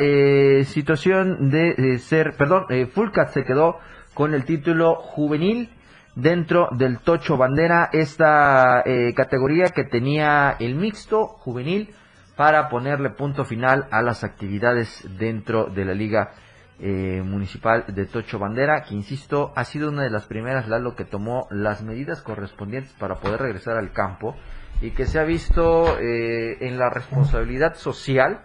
situación 0.64 1.50
de 1.50 1.98
ser, 1.98 2.34
perdón, 2.36 2.66
Fulcat 2.92 3.28
se 3.28 3.44
quedó 3.44 3.78
con 4.14 4.34
el 4.34 4.44
título 4.44 4.96
juvenil 4.96 5.70
dentro 6.14 6.68
del 6.72 6.98
Tocho 6.98 7.36
Bandera, 7.36 7.88
esta 7.92 8.82
eh, 8.84 9.12
categoría 9.14 9.66
que 9.66 9.84
tenía 9.84 10.56
el 10.58 10.74
mixto 10.74 11.26
juvenil 11.26 11.94
para 12.36 12.68
ponerle 12.68 13.10
punto 13.10 13.44
final 13.44 13.86
a 13.90 14.02
las 14.02 14.24
actividades 14.24 15.06
dentro 15.18 15.66
de 15.66 15.84
la 15.84 15.94
Liga 15.94 16.32
eh, 16.78 17.22
Municipal 17.24 17.84
de 17.88 18.06
Tocho 18.06 18.38
Bandera, 18.38 18.82
que 18.82 18.94
insisto, 18.94 19.52
ha 19.54 19.64
sido 19.64 19.90
una 19.90 20.02
de 20.02 20.10
las 20.10 20.26
primeras, 20.26 20.68
Lalo, 20.68 20.96
que 20.96 21.04
tomó 21.04 21.46
las 21.50 21.82
medidas 21.82 22.22
correspondientes 22.22 22.92
para 22.94 23.16
poder 23.16 23.40
regresar 23.40 23.76
al 23.76 23.92
campo 23.92 24.36
y 24.80 24.90
que 24.90 25.06
se 25.06 25.18
ha 25.18 25.24
visto 25.24 25.98
eh, 25.98 26.66
en 26.66 26.78
la 26.78 26.90
responsabilidad 26.90 27.74
social 27.74 28.40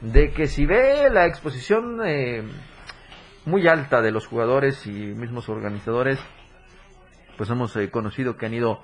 de 0.00 0.30
que 0.30 0.46
si 0.46 0.66
ve 0.66 1.08
la 1.10 1.26
exposición 1.26 2.00
muy 3.46 3.68
alta 3.68 4.02
de 4.02 4.10
los 4.10 4.26
jugadores 4.26 4.86
y 4.86 4.90
mismos 4.90 5.48
organizadores, 5.48 6.18
pues 7.38 7.48
hemos 7.48 7.74
eh, 7.76 7.90
conocido 7.90 8.36
que 8.36 8.46
han 8.46 8.54
ido 8.54 8.82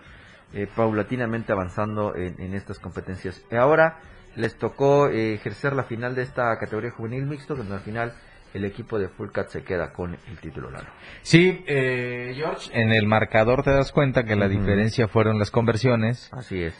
eh, 0.53 0.69
paulatinamente 0.75 1.53
avanzando 1.53 2.15
en, 2.15 2.55
estas 2.55 2.79
competencias. 2.79 3.43
Ahora 3.51 3.99
les 4.37 4.57
tocó 4.57 5.09
eh, 5.09 5.35
ejercer 5.35 5.75
la 5.75 5.85
final 5.85 6.15
de 6.15 6.23
esta 6.23 6.57
categoría 6.59 6.91
juvenil 6.91 7.27
mixto, 7.27 7.55
donde 7.55 7.75
al 7.75 7.81
final 7.81 8.13
el 8.55 8.65
equipo 8.65 8.99
de 8.99 9.09
Full 9.09 9.31
Cat 9.31 9.49
se 9.49 9.63
queda 9.63 9.93
con 9.93 10.15
el 10.15 10.39
título 10.41 10.71
largo. 10.71 10.91
Sí, 11.23 11.65
George, 11.67 12.71
en 12.73 12.93
el 12.93 13.07
marcador 13.07 13.63
te 13.63 13.71
das 13.71 13.93
cuenta 13.93 14.25
que 14.25 14.37
la 14.37 14.47
diferencia 14.49 15.09
fueron 15.09 15.39
las 15.39 15.51
conversiones. 15.51 16.31
Así 16.33 16.63
es. 16.63 16.75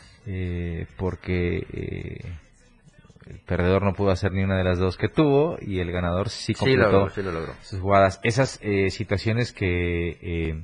porque 0.99 2.37
el 3.27 3.39
perdedor 3.47 3.85
no 3.85 3.95
pudo 3.95 4.11
hacer 4.11 4.33
ni 4.33 4.43
una 4.43 4.59
de 4.59 4.65
las 4.65 4.79
dos 4.79 4.99
que 4.99 5.09
tuvo 5.09 5.57
y 5.63 5.81
el 5.81 5.91
ganador 5.93 6.29
sí 6.29 6.53
completó 6.53 7.09
sus 7.63 7.81
jugadas. 7.81 8.21
Esas 8.23 8.61
situaciones 8.91 9.55
que 9.55 10.63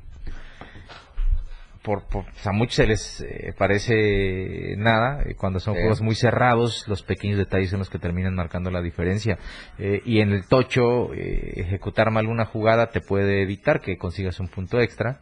por, 1.83 2.03
a 2.45 2.53
muchos 2.53 2.77
se 2.77 2.87
les 2.87 3.21
eh, 3.21 3.55
parece 3.57 4.75
nada, 4.77 5.23
eh, 5.23 5.35
cuando 5.35 5.61
son 5.61 5.75
juegos 5.75 6.01
muy 6.01 6.15
cerrados, 6.15 6.87
los 6.89 7.03
pequeños 7.03 7.39
detalles 7.39 7.71
son 7.71 7.79
los 7.79 7.91
que 7.91 7.99
terminan 7.99 8.35
marcando 8.35 8.71
la 8.71 8.83
diferencia. 8.83 9.39
Eh, 9.79 10.03
y 10.05 10.21
en 10.21 10.33
el 10.33 10.47
tocho, 10.47 11.13
ejecutar 11.15 12.11
mal 12.11 12.27
una 12.27 12.45
jugada 12.45 12.91
te 12.91 13.01
puede 13.01 13.43
evitar 13.43 13.81
que 13.81 13.97
consigas 13.97 14.41
un 14.41 14.49
punto 14.49 14.81
extra. 14.81 15.21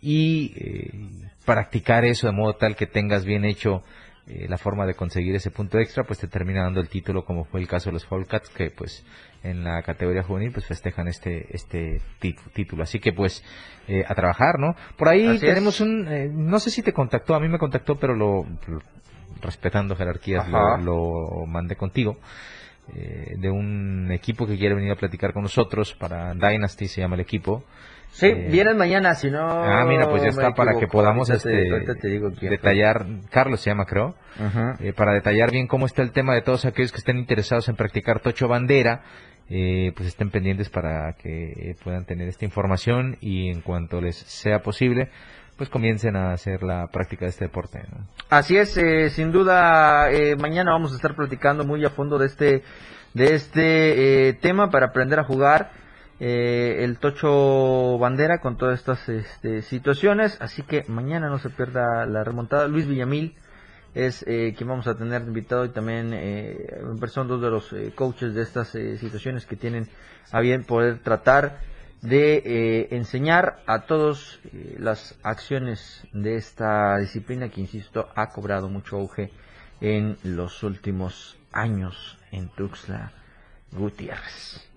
y 0.00 0.54
practicar 1.44 2.04
eso 2.04 2.26
de 2.26 2.32
modo 2.34 2.54
tal 2.54 2.76
que 2.76 2.86
tengas 2.86 3.24
bien 3.24 3.44
hecho 3.44 3.82
la 4.26 4.56
forma 4.56 4.86
de 4.86 4.94
conseguir 4.94 5.34
ese 5.34 5.50
punto 5.50 5.78
extra, 5.78 6.04
pues 6.04 6.18
te 6.20 6.28
termina 6.28 6.62
dando 6.62 6.80
el 6.80 6.88
título, 6.88 7.24
como 7.24 7.44
fue 7.44 7.60
el 7.60 7.66
caso 7.66 7.90
de 7.90 7.94
los 7.94 8.06
Foul 8.06 8.26
Cats, 8.26 8.50
que 8.50 8.70
pues 8.70 9.04
en 9.42 9.64
la 9.64 9.82
categoría 9.82 10.22
juvenil 10.22 10.52
pues 10.52 10.66
festejan 10.66 11.08
este 11.08 11.46
este 11.54 12.00
título. 12.54 12.84
Así 12.84 13.00
que 13.00 13.12
pues 13.12 13.42
eh, 13.88 14.04
a 14.06 14.14
trabajar 14.14 14.60
no 14.60 14.76
por 14.96 15.08
ahí 15.08 15.40
tenemos 15.40 15.80
un 15.80 16.06
eh, 16.06 16.30
no 16.32 16.60
sé 16.60 16.70
si 16.70 16.82
te 16.82 16.92
contactó 16.92 17.34
a 17.34 17.40
mí 17.40 17.48
me 17.48 17.58
contactó 17.58 17.98
pero 17.98 18.14
lo, 18.14 18.46
respetando 19.40 19.96
jerarquías 19.96 20.46
lo, 20.84 21.44
mandé 21.48 21.74
contigo 21.74 22.16
eh, 22.94 23.34
de 23.38 23.50
un 23.50 24.12
equipo 24.12 24.46
que 24.46 24.56
quiere 24.56 24.76
venir 24.76 24.92
a 24.92 24.96
platicar 24.96 25.32
con 25.32 25.42
nosotros 25.42 25.94
para 25.94 26.32
Dynasty 26.32 26.86
se 26.86 27.00
llama 27.00 27.16
el 27.16 27.22
equipo 27.22 27.64
Sí, 28.12 28.32
vienen 28.32 28.76
mañana, 28.76 29.14
si 29.14 29.30
no. 29.30 29.40
Ah, 29.40 29.84
mira, 29.86 30.08
pues 30.08 30.22
ya 30.22 30.28
está 30.28 30.52
para 30.52 30.78
que 30.78 30.86
podamos 30.86 31.28
este, 31.30 31.50
detallar. 32.40 33.06
Carlos 33.30 33.60
se 33.60 33.70
llama, 33.70 33.86
creo. 33.86 34.14
para 34.96 35.12
detallar 35.14 35.50
bien 35.50 35.66
cómo 35.66 35.86
está 35.86 36.02
el 36.02 36.12
tema 36.12 36.34
de 36.34 36.42
todos 36.42 36.64
aquellos 36.64 36.92
que 36.92 36.98
estén 36.98 37.18
interesados 37.18 37.68
en 37.68 37.76
practicar 37.76 38.20
tocho 38.20 38.48
bandera 38.48 39.02
eh, 39.54 39.92
pues 39.94 40.08
estén 40.08 40.30
pendientes 40.30 40.70
para 40.70 41.12
que 41.14 41.76
puedan 41.84 42.06
tener 42.06 42.26
esta 42.26 42.46
información 42.46 43.18
y 43.20 43.50
en 43.50 43.60
cuanto 43.60 44.00
les 44.00 44.16
sea 44.16 44.62
posible, 44.62 45.10
pues 45.58 45.68
comiencen 45.68 46.16
a 46.16 46.32
hacer 46.32 46.62
la 46.62 46.86
práctica 46.86 47.26
de 47.26 47.30
este 47.30 47.44
deporte. 47.46 47.82
Así 48.30 48.56
es, 48.56 48.76
eh, 48.78 49.10
sin 49.10 49.30
duda, 49.30 50.10
eh, 50.10 50.36
mañana 50.36 50.72
vamos 50.72 50.92
a 50.92 50.96
estar 50.96 51.14
platicando 51.14 51.64
muy 51.64 51.84
a 51.84 51.90
fondo 51.90 52.18
de 52.18 52.26
este, 52.26 52.62
de 53.12 53.34
este 53.34 54.38
tema 54.40 54.70
para 54.70 54.86
aprender 54.86 55.18
a 55.18 55.24
jugar 55.24 55.70
el 56.24 56.98
tocho 56.98 57.98
bandera 57.98 58.40
con 58.40 58.56
todas 58.56 58.78
estas 58.78 59.08
este, 59.08 59.62
situaciones. 59.62 60.36
Así 60.40 60.62
que 60.62 60.84
mañana 60.88 61.28
no 61.28 61.38
se 61.38 61.50
pierda 61.50 62.06
la 62.06 62.22
remontada. 62.22 62.68
Luis 62.68 62.86
Villamil 62.86 63.34
es 63.94 64.24
eh, 64.26 64.54
quien 64.56 64.68
vamos 64.68 64.86
a 64.86 64.96
tener 64.96 65.22
invitado 65.22 65.64
y 65.64 65.70
también 65.70 66.12
eh, 66.14 66.80
son 67.08 67.28
dos 67.28 67.42
de 67.42 67.50
los 67.50 67.72
eh, 67.72 67.92
coaches 67.94 68.34
de 68.34 68.42
estas 68.42 68.74
eh, 68.74 68.96
situaciones 68.98 69.44
que 69.44 69.56
tienen 69.56 69.88
a 70.30 70.40
bien 70.40 70.64
poder 70.64 71.00
tratar 71.00 71.60
de 72.00 72.88
enseñar 72.90 73.62
a 73.64 73.82
todos 73.82 74.40
las 74.76 75.16
acciones 75.22 76.02
de 76.12 76.34
esta 76.34 76.98
disciplina 76.98 77.48
que 77.48 77.60
insisto 77.60 78.08
ha 78.16 78.30
cobrado 78.30 78.68
mucho 78.68 78.96
auge 78.96 79.30
en 79.80 80.16
los 80.24 80.64
últimos 80.64 81.38
años 81.52 82.18
en 82.32 82.48
Tuxtla 82.48 83.12
Gutiérrez. 83.70 84.71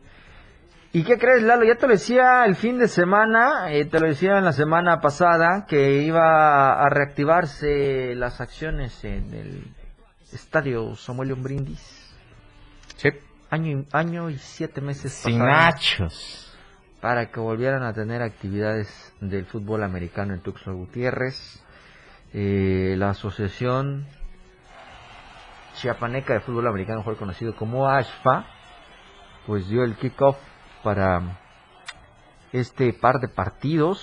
¿Y 0.95 1.03
qué 1.03 1.17
crees, 1.17 1.43
Lalo? 1.43 1.65
Ya 1.65 1.75
te 1.75 1.87
lo 1.87 1.91
decía 1.91 2.45
el 2.45 2.55
fin 2.55 2.79
de 2.79 2.87
semana, 2.87 3.69
eh, 3.69 3.83
te 3.83 3.99
lo 3.99 4.07
decía 4.07 4.37
en 4.37 4.45
la 4.45 4.53
semana 4.53 5.01
pasada, 5.01 5.65
que 5.67 6.03
iba 6.03 6.81
a 6.81 6.87
reactivarse 6.89 8.15
las 8.15 8.39
acciones 8.39 9.03
en 9.03 9.33
el 9.33 9.75
estadio 10.31 10.95
Samuel 10.95 11.33
Brindis. 11.35 12.15
Sí. 12.95 13.09
Año, 13.49 13.79
y- 13.79 13.87
año 13.91 14.29
y 14.29 14.37
siete 14.37 14.79
meses 14.79 15.11
Sin 15.11 15.39
nachos. 15.39 16.57
para 17.01 17.29
que 17.29 17.41
volvieran 17.41 17.83
a 17.83 17.91
tener 17.91 18.21
actividades 18.21 19.13
del 19.19 19.45
fútbol 19.47 19.83
americano 19.83 20.33
en 20.33 20.39
Tuxtla 20.39 20.71
Gutiérrez. 20.71 21.61
Eh, 22.33 22.95
la 22.97 23.09
Asociación 23.09 24.07
Chiapaneca 25.75 26.35
de 26.35 26.39
Fútbol 26.39 26.67
Americano, 26.67 26.99
mejor 26.99 27.17
conocido 27.17 27.53
como 27.53 27.89
ASFA, 27.89 28.45
pues 29.45 29.67
dio 29.67 29.83
el 29.83 29.95
kickoff 29.95 30.37
para 30.85 31.39
este 32.51 32.93
par 32.93 33.19
de 33.19 33.27
partidos 33.27 33.99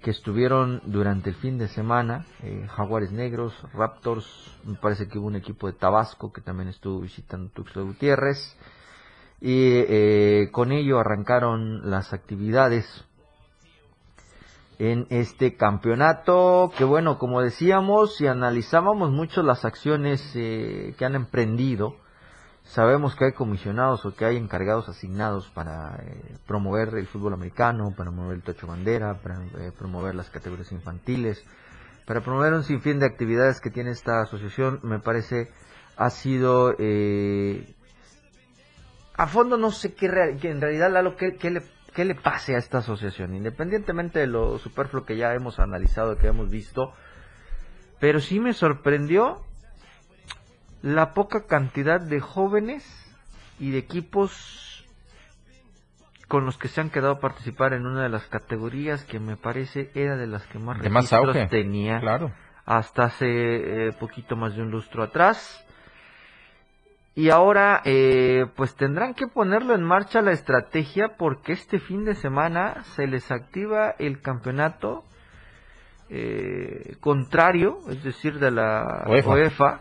que 0.00 0.12
estuvieron 0.12 0.80
durante 0.84 1.30
el 1.30 1.36
fin 1.36 1.58
de 1.58 1.66
semana. 1.66 2.26
eh, 2.44 2.68
Jaguares 2.70 3.10
Negros, 3.10 3.52
Raptors, 3.74 4.24
me 4.64 4.76
parece 4.76 5.08
que 5.08 5.18
hubo 5.18 5.26
un 5.26 5.34
equipo 5.34 5.66
de 5.66 5.72
Tabasco 5.72 6.32
que 6.32 6.42
también 6.42 6.68
estuvo 6.68 7.00
visitando 7.00 7.50
Tuxtla 7.50 7.82
Gutiérrez. 7.82 8.56
Y 9.40 9.82
eh, 9.88 10.50
con 10.52 10.70
ello 10.70 11.00
arrancaron 11.00 11.90
las 11.90 12.12
actividades 12.12 13.04
en 14.78 15.08
este 15.10 15.56
campeonato 15.56 16.72
que 16.78 16.84
bueno 16.84 17.18
como 17.18 17.42
decíamos 17.42 18.16
si 18.16 18.26
analizábamos 18.26 19.10
mucho 19.10 19.42
las 19.42 19.64
acciones 19.64 20.32
eh, 20.34 20.94
que 20.96 21.04
han 21.04 21.14
emprendido 21.14 21.96
sabemos 22.64 23.16
que 23.16 23.26
hay 23.26 23.32
comisionados 23.32 24.04
o 24.06 24.14
que 24.14 24.24
hay 24.24 24.36
encargados 24.36 24.88
asignados 24.88 25.48
para 25.50 25.96
eh, 26.02 26.36
promover 26.46 26.94
el 26.96 27.06
fútbol 27.06 27.34
americano 27.34 27.92
para 27.96 28.10
promover 28.10 28.36
el 28.36 28.42
tocho 28.42 28.66
bandera 28.66 29.20
para 29.22 29.44
eh, 29.44 29.72
promover 29.76 30.14
las 30.14 30.30
categorías 30.30 30.72
infantiles 30.72 31.44
para 32.06 32.20
promover 32.20 32.52
un 32.52 32.64
sinfín 32.64 32.98
de 32.98 33.06
actividades 33.06 33.60
que 33.60 33.70
tiene 33.70 33.90
esta 33.90 34.20
asociación. 34.22 34.80
Me 34.82 34.98
parece 34.98 35.50
ha 35.96 36.10
sido 36.10 36.74
eh, 36.78 37.74
a 39.14 39.26
fondo 39.26 39.56
no 39.56 39.70
sé 39.70 39.94
qué, 39.94 40.06
en 40.06 40.60
realidad 40.60 40.90
Lalo 40.90 41.16
qué, 41.16 41.50
le 41.50 41.62
le 41.94 42.14
pase 42.14 42.54
a 42.54 42.58
esta 42.58 42.78
asociación 42.78 43.34
independientemente 43.34 44.18
de 44.18 44.26
lo 44.26 44.58
superfluo 44.58 45.04
que 45.04 45.16
ya 45.16 45.34
hemos 45.34 45.58
analizado 45.58 46.16
que 46.16 46.28
hemos 46.28 46.48
visto. 46.48 46.92
Pero 48.00 48.18
sí 48.18 48.40
me 48.40 48.52
sorprendió 48.52 49.42
la 50.82 51.14
poca 51.14 51.46
cantidad 51.46 52.00
de 52.00 52.20
jóvenes 52.20 52.84
y 53.58 53.70
de 53.70 53.78
equipos 53.78 54.84
con 56.28 56.44
los 56.46 56.56
que 56.58 56.68
se 56.68 56.80
han 56.80 56.90
quedado 56.90 57.14
a 57.14 57.20
participar 57.20 57.72
en 57.74 57.86
una 57.86 58.02
de 58.02 58.08
las 58.08 58.26
categorías 58.26 59.04
que 59.04 59.20
me 59.20 59.36
parece 59.36 59.90
era 59.94 60.16
de 60.16 60.26
las 60.26 60.46
que 60.46 60.58
más 60.58 60.80
De 60.80 60.88
más 60.88 61.10
registros 61.10 61.36
auge. 61.36 61.48
tenía 61.48 62.00
Claro. 62.00 62.32
hasta 62.64 63.04
hace 63.04 63.88
eh, 63.88 63.92
poquito 63.92 64.34
más 64.34 64.56
de 64.56 64.62
un 64.62 64.70
lustro 64.70 65.02
atrás. 65.02 65.64
Y 67.14 67.28
ahora, 67.28 67.82
eh, 67.84 68.46
pues 68.56 68.74
tendrán 68.74 69.12
que 69.12 69.26
ponerlo 69.26 69.74
en 69.74 69.82
marcha 69.82 70.22
la 70.22 70.32
estrategia 70.32 71.16
porque 71.18 71.52
este 71.52 71.78
fin 71.78 72.06
de 72.06 72.14
semana 72.14 72.82
se 72.94 73.06
les 73.06 73.30
activa 73.30 73.94
el 73.98 74.22
campeonato 74.22 75.04
eh, 76.08 76.96
contrario, 77.00 77.78
es 77.90 78.02
decir, 78.02 78.38
de 78.38 78.50
la 78.50 79.04
UEFA. 79.06 79.30
UEFA, 79.30 79.80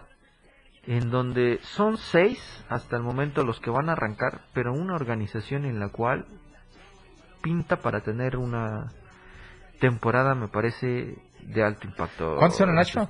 en 0.88 1.11
donde 1.11 1.59
son 1.61 1.97
seis 1.97 2.39
hasta 2.69 2.97
el 2.97 3.03
momento 3.03 3.43
los 3.43 3.59
que 3.59 3.69
van 3.69 3.89
a 3.89 3.93
arrancar, 3.93 4.41
pero 4.53 4.73
una 4.73 4.95
organización 4.95 5.65
en 5.65 5.79
la 5.79 5.89
cual 5.89 6.25
pinta 7.41 7.77
para 7.77 8.01
tener 8.01 8.38
una 8.38 8.91
temporada, 9.79 10.35
me 10.35 10.48
parece, 10.48 11.17
de 11.41 11.63
alto 11.63 11.87
impacto. 11.87 12.35
¿Cuántos 12.37 12.61
esta 12.61 12.74
Nacho? 12.74 13.07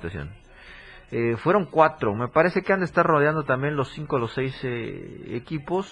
Eh, 1.10 1.36
fueron 1.36 1.66
cuatro, 1.66 2.14
me 2.14 2.28
parece 2.28 2.62
que 2.62 2.72
han 2.72 2.80
de 2.80 2.86
estar 2.86 3.04
rodeando 3.04 3.44
también 3.44 3.76
los 3.76 3.90
cinco 3.92 4.16
o 4.16 4.18
los 4.18 4.32
seis 4.32 4.58
eh, 4.62 5.36
equipos, 5.36 5.86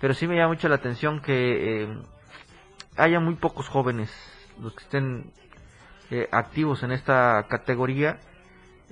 pero 0.00 0.12
sí 0.12 0.26
me 0.26 0.36
llama 0.36 0.48
mucho 0.48 0.68
la 0.68 0.74
atención 0.74 1.22
que 1.22 1.84
eh, 1.84 1.98
haya 2.96 3.20
muy 3.20 3.36
pocos 3.36 3.68
jóvenes 3.68 4.10
los 4.60 4.74
que 4.74 4.84
estén 4.84 5.32
eh, 6.10 6.28
activos 6.30 6.82
en 6.82 6.92
esta 6.92 7.46
categoría. 7.48 8.18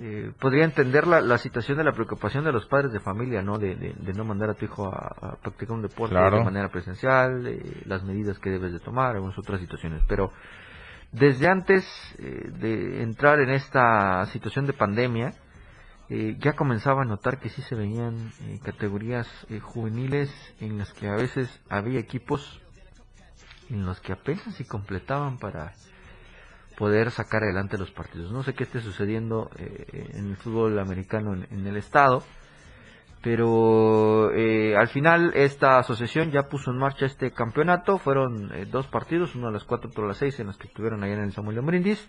Eh, 0.02 0.32
podría 0.40 0.64
entender 0.64 1.06
la, 1.06 1.20
la 1.20 1.36
situación 1.36 1.76
de 1.76 1.84
la 1.84 1.92
preocupación 1.92 2.42
de 2.42 2.52
los 2.52 2.64
padres 2.66 2.90
de 2.90 3.00
familia, 3.00 3.42
¿no? 3.42 3.58
De, 3.58 3.74
de- 3.76 3.92
de 3.92 4.12
no 4.14 4.24
mandar 4.24 4.48
a 4.48 4.54
tu 4.54 4.64
hijo 4.64 4.86
a, 4.86 5.14
a 5.20 5.36
practicar 5.36 5.76
un 5.76 5.82
deporte 5.82 6.14
Claro. 6.14 6.38
de 6.38 6.44
manera 6.44 6.70
presencial, 6.70 7.46
eh, 7.46 7.82
las 7.84 8.02
medidas 8.02 8.38
que 8.38 8.48
debes 8.48 8.72
de 8.72 8.80
tomar, 8.80 9.14
algunas 9.16 9.36
otras 9.38 9.60
situaciones. 9.60 10.02
Pero 10.08 10.32
desde 11.12 11.48
antes 11.48 11.84
eh, 12.18 12.50
de 12.58 13.02
entrar 13.02 13.40
en 13.40 13.50
esta 13.50 14.24
situación 14.32 14.66
de 14.66 14.72
pandemia, 14.72 15.34
eh, 16.08 16.34
ya 16.38 16.54
comenzaba 16.54 17.02
a 17.02 17.04
notar 17.04 17.38
que 17.38 17.50
sí 17.50 17.60
se 17.62 17.74
venían 17.74 18.32
categorías 18.64 19.28
juveniles 19.60 20.30
en 20.60 20.78
las 20.78 20.92
que 20.94 21.08
a 21.08 21.14
veces 21.14 21.48
había 21.68 22.00
equipos 22.00 22.58
en 23.68 23.84
los 23.84 24.00
que 24.00 24.12
apenas 24.14 24.54
si 24.54 24.64
completaban 24.64 25.38
para 25.38 25.72
poder 26.80 27.10
sacar 27.10 27.42
adelante 27.42 27.76
los 27.76 27.90
partidos. 27.90 28.32
No 28.32 28.42
sé 28.42 28.54
qué 28.54 28.64
esté 28.64 28.80
sucediendo 28.80 29.50
eh, 29.58 30.12
en 30.14 30.30
el 30.30 30.36
fútbol 30.38 30.78
americano 30.78 31.34
en, 31.34 31.66
el 31.66 31.76
estado, 31.76 32.22
pero 33.20 34.32
eh, 34.32 34.74
al 34.74 34.88
final 34.88 35.32
esta 35.34 35.76
asociación 35.76 36.30
ya 36.30 36.44
puso 36.44 36.70
en 36.70 36.78
marcha 36.78 37.04
este 37.04 37.32
campeonato. 37.32 37.98
Fueron 37.98 38.50
eh, 38.54 38.64
dos 38.64 38.86
partidos, 38.86 39.34
uno 39.34 39.48
a 39.48 39.50
las 39.50 39.64
4, 39.64 39.90
otro 39.90 40.04
a 40.04 40.08
las 40.08 40.16
6, 40.16 40.40
en 40.40 40.46
los 40.46 40.56
que 40.56 40.68
estuvieron 40.68 41.04
allá 41.04 41.12
en 41.12 41.24
el 41.24 41.32
Samuel 41.34 41.60
Brindis, 41.60 42.08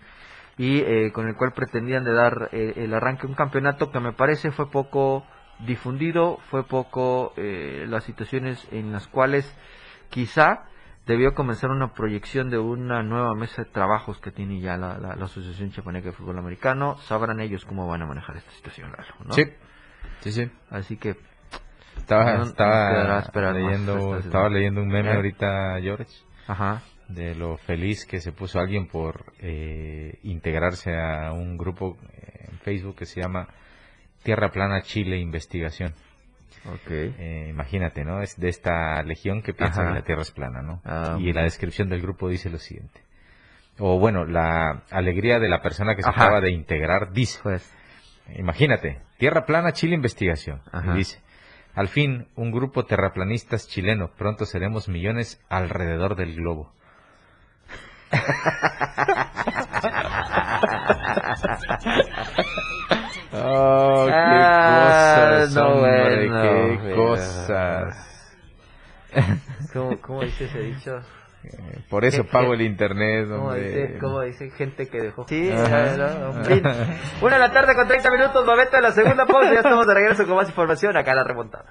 y 0.56 0.78
eh, 0.78 1.12
con 1.12 1.28
el 1.28 1.36
cual 1.36 1.52
pretendían 1.52 2.04
de 2.04 2.14
dar 2.14 2.48
eh, 2.52 2.72
el 2.76 2.94
arranque 2.94 3.26
a 3.26 3.28
un 3.28 3.34
campeonato 3.34 3.92
que 3.92 4.00
me 4.00 4.14
parece 4.14 4.52
fue 4.52 4.70
poco 4.70 5.26
difundido, 5.66 6.38
fue 6.48 6.64
poco 6.64 7.34
las 7.36 8.04
situaciones 8.04 8.66
en 8.72 8.90
las 8.90 9.06
cuales 9.06 9.44
quizá 10.08 10.64
debió 11.06 11.34
comenzar 11.34 11.70
una 11.70 11.92
proyección 11.94 12.48
de 12.50 12.58
una 12.58 13.02
nueva 13.02 13.34
mesa 13.34 13.64
de 13.64 13.70
trabajos 13.70 14.18
que 14.20 14.30
tiene 14.30 14.60
ya 14.60 14.76
la, 14.76 14.98
la- 14.98 15.16
la 15.16 15.24
Asociación 15.24 15.70
Chapaneca 15.72 16.06
de 16.06 16.12
Fútbol 16.12 16.38
Americano. 16.38 16.96
Sabrán 16.98 17.40
ellos 17.40 17.64
cómo 17.64 17.86
van 17.88 18.02
a 18.02 18.06
manejar 18.06 18.36
esta 18.36 18.50
situación, 18.52 18.92
Lalo, 18.92 19.14
¿no? 19.24 19.32
Sí. 19.34 19.44
Sí, 20.20 20.32
sí. 20.32 20.50
Así 20.70 20.96
que 20.96 21.16
Estaba, 21.96 22.36
No, 22.38 22.44
estaba 22.44 23.52
leyendo, 23.52 24.16
esta 24.16 24.26
estaba 24.26 24.48
leyendo 24.48 24.80
un 24.80 24.88
meme 24.88 25.10
¿Eh? 25.10 25.14
ahorita, 25.14 25.78
George, 25.80 26.10
Ajá. 26.48 26.82
de 27.08 27.34
lo 27.34 27.58
feliz 27.58 28.06
que 28.06 28.20
se 28.20 28.32
puso 28.32 28.58
alguien 28.58 28.88
por 28.88 29.32
eh, 29.38 30.18
integrarse 30.22 30.96
a 30.98 31.32
un 31.32 31.56
grupo 31.58 31.98
eh, 32.14 32.46
en 32.50 32.58
Facebook 32.60 32.96
que 32.96 33.06
se 33.06 33.20
llama 33.20 33.46
Tierra 34.22 34.50
Plana 34.50 34.80
Chile 34.82 35.18
Investigación. 35.18 35.94
Ok. 36.66 36.90
Eh, 36.90 37.46
imagínate, 37.50 38.04
¿no? 38.04 38.22
Es 38.22 38.38
de 38.38 38.48
esta 38.48 39.02
legión 39.02 39.42
que 39.42 39.52
piensa 39.52 39.82
Ajá. 39.82 39.90
que 39.90 39.98
la 39.98 40.04
Tierra 40.04 40.22
es 40.22 40.30
plana, 40.30 40.62
¿no? 40.62 40.80
Ah, 40.84 41.16
y 41.18 41.32
la 41.32 41.42
descripción 41.42 41.88
del 41.88 42.02
grupo 42.02 42.28
dice 42.28 42.50
lo 42.50 42.58
siguiente. 42.58 43.00
O 43.78 43.98
bueno, 43.98 44.24
la 44.24 44.82
alegría 44.90 45.40
de 45.40 45.48
la 45.48 45.60
persona 45.62 45.96
que 45.96 46.02
se 46.02 46.08
Ajá. 46.10 46.24
acaba 46.24 46.40
de 46.40 46.52
integrar 46.52 47.12
dice, 47.12 47.40
Pues, 47.42 47.68
imagínate, 48.36 49.00
Tierra 49.18 49.44
Plana 49.46 49.72
Chile 49.72 49.94
Investigación. 49.94 50.62
Y 50.84 50.98
dice, 50.98 51.20
al 51.74 51.88
fin, 51.88 52.28
un 52.36 52.52
grupo 52.52 52.84
terraplanistas 52.84 53.66
chileno, 53.66 54.10
pronto 54.16 54.44
seremos 54.44 54.88
millones 54.88 55.40
alrededor 55.48 56.16
del 56.16 56.36
globo. 56.36 56.72
Oh, 63.32 63.91
Ah, 64.14 65.28
cosas, 65.30 65.54
no, 65.54 65.68
hombre, 65.68 66.28
bueno, 66.28 66.42
qué 66.42 66.78
mira. 66.82 66.96
cosas. 66.96 68.08
¿cómo, 69.72 70.00
cómo 70.00 70.22
dice 70.22 70.44
ese 70.46 70.58
dicho? 70.60 71.00
Por 71.90 72.04
eso 72.04 72.22
¿Qué- 72.22 72.28
pago 72.30 72.54
el 72.54 72.60
internet, 72.62 73.26
¿Cómo 73.28 73.46
hombre. 73.48 73.68
dice, 73.68 73.98
cómo 73.98 74.20
dice 74.20 74.50
gente 74.50 74.88
que 74.88 75.00
dejó? 75.00 75.26
Sí. 75.28 75.50
Una 77.20 77.34
de 77.34 77.38
la 77.40 77.52
tarde 77.52 77.74
con 77.74 77.88
30 77.88 78.10
minutos, 78.12 78.46
momento 78.46 78.76
de 78.76 78.82
la 78.82 78.92
segunda 78.92 79.26
pausa. 79.26 79.50
Ya 79.52 79.56
estamos 79.60 79.86
de 79.86 79.94
regreso 79.94 80.24
con 80.26 80.36
más 80.36 80.48
información 80.48 80.96
acá 80.96 81.10
en 81.10 81.16
la 81.16 81.24
remontada. 81.24 81.64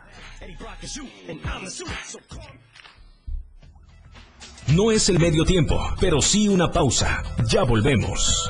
No 4.68 4.92
es 4.92 5.10
el 5.10 5.20
medio 5.20 5.44
tiempo, 5.46 5.80
pero 6.00 6.22
sí 6.22 6.48
una 6.48 6.72
pausa. 6.72 7.24
Ya 7.50 7.64
volvemos. 7.64 8.50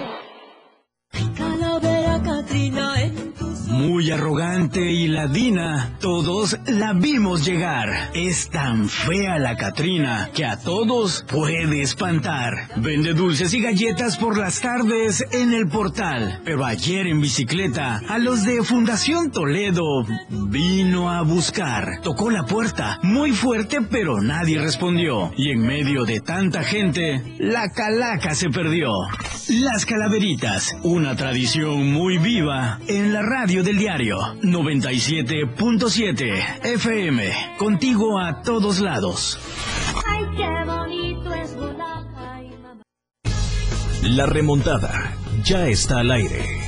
Muy 4.01 4.09
arrogante 4.09 4.91
y 4.91 5.07
ladina, 5.07 5.95
todos 5.99 6.57
la 6.65 6.93
vimos 6.93 7.45
llegar. 7.45 8.09
Es 8.15 8.49
tan 8.49 8.89
fea 8.89 9.37
la 9.37 9.55
Catrina 9.55 10.31
que 10.33 10.43
a 10.43 10.57
todos 10.57 11.23
puede 11.31 11.83
espantar. 11.83 12.67
Vende 12.77 13.13
dulces 13.13 13.53
y 13.53 13.61
galletas 13.61 14.17
por 14.17 14.39
las 14.39 14.59
tardes 14.59 15.23
en 15.31 15.53
el 15.53 15.67
portal. 15.67 16.41
Pero 16.43 16.65
ayer 16.65 17.05
en 17.05 17.21
bicicleta, 17.21 18.01
a 18.09 18.17
los 18.17 18.43
de 18.43 18.63
Fundación 18.63 19.29
Toledo 19.29 19.83
vino 20.29 21.11
a 21.11 21.21
buscar. 21.21 22.01
Tocó 22.01 22.31
la 22.31 22.45
puerta 22.45 22.97
muy 23.03 23.33
fuerte, 23.33 23.81
pero 23.83 24.19
nadie 24.19 24.59
respondió. 24.59 25.31
Y 25.37 25.51
en 25.51 25.61
medio 25.61 26.05
de 26.05 26.21
tanta 26.21 26.63
gente, 26.63 27.21
la 27.37 27.69
calaca 27.69 28.33
se 28.33 28.49
perdió. 28.49 28.89
Las 29.47 29.85
calaveritas, 29.85 30.75
una 30.81 31.15
tradición 31.15 31.91
muy 31.91 32.17
viva 32.17 32.79
en 32.87 33.13
la 33.13 33.21
radio 33.21 33.63
del 33.63 33.77
diario 33.77 33.90
97.7 33.97 36.63
FM, 36.63 37.55
contigo 37.57 38.19
a 38.19 38.41
todos 38.41 38.79
lados. 38.79 39.37
Ay, 40.07 40.23
qué 40.37 40.47
bonito 40.65 41.33
es 41.33 41.53
volar. 41.57 42.05
Ay, 42.15 42.55
mamá. 42.61 42.83
La 44.03 44.27
remontada 44.27 45.13
ya 45.43 45.67
está 45.67 45.99
al 45.99 46.11
aire. 46.11 46.61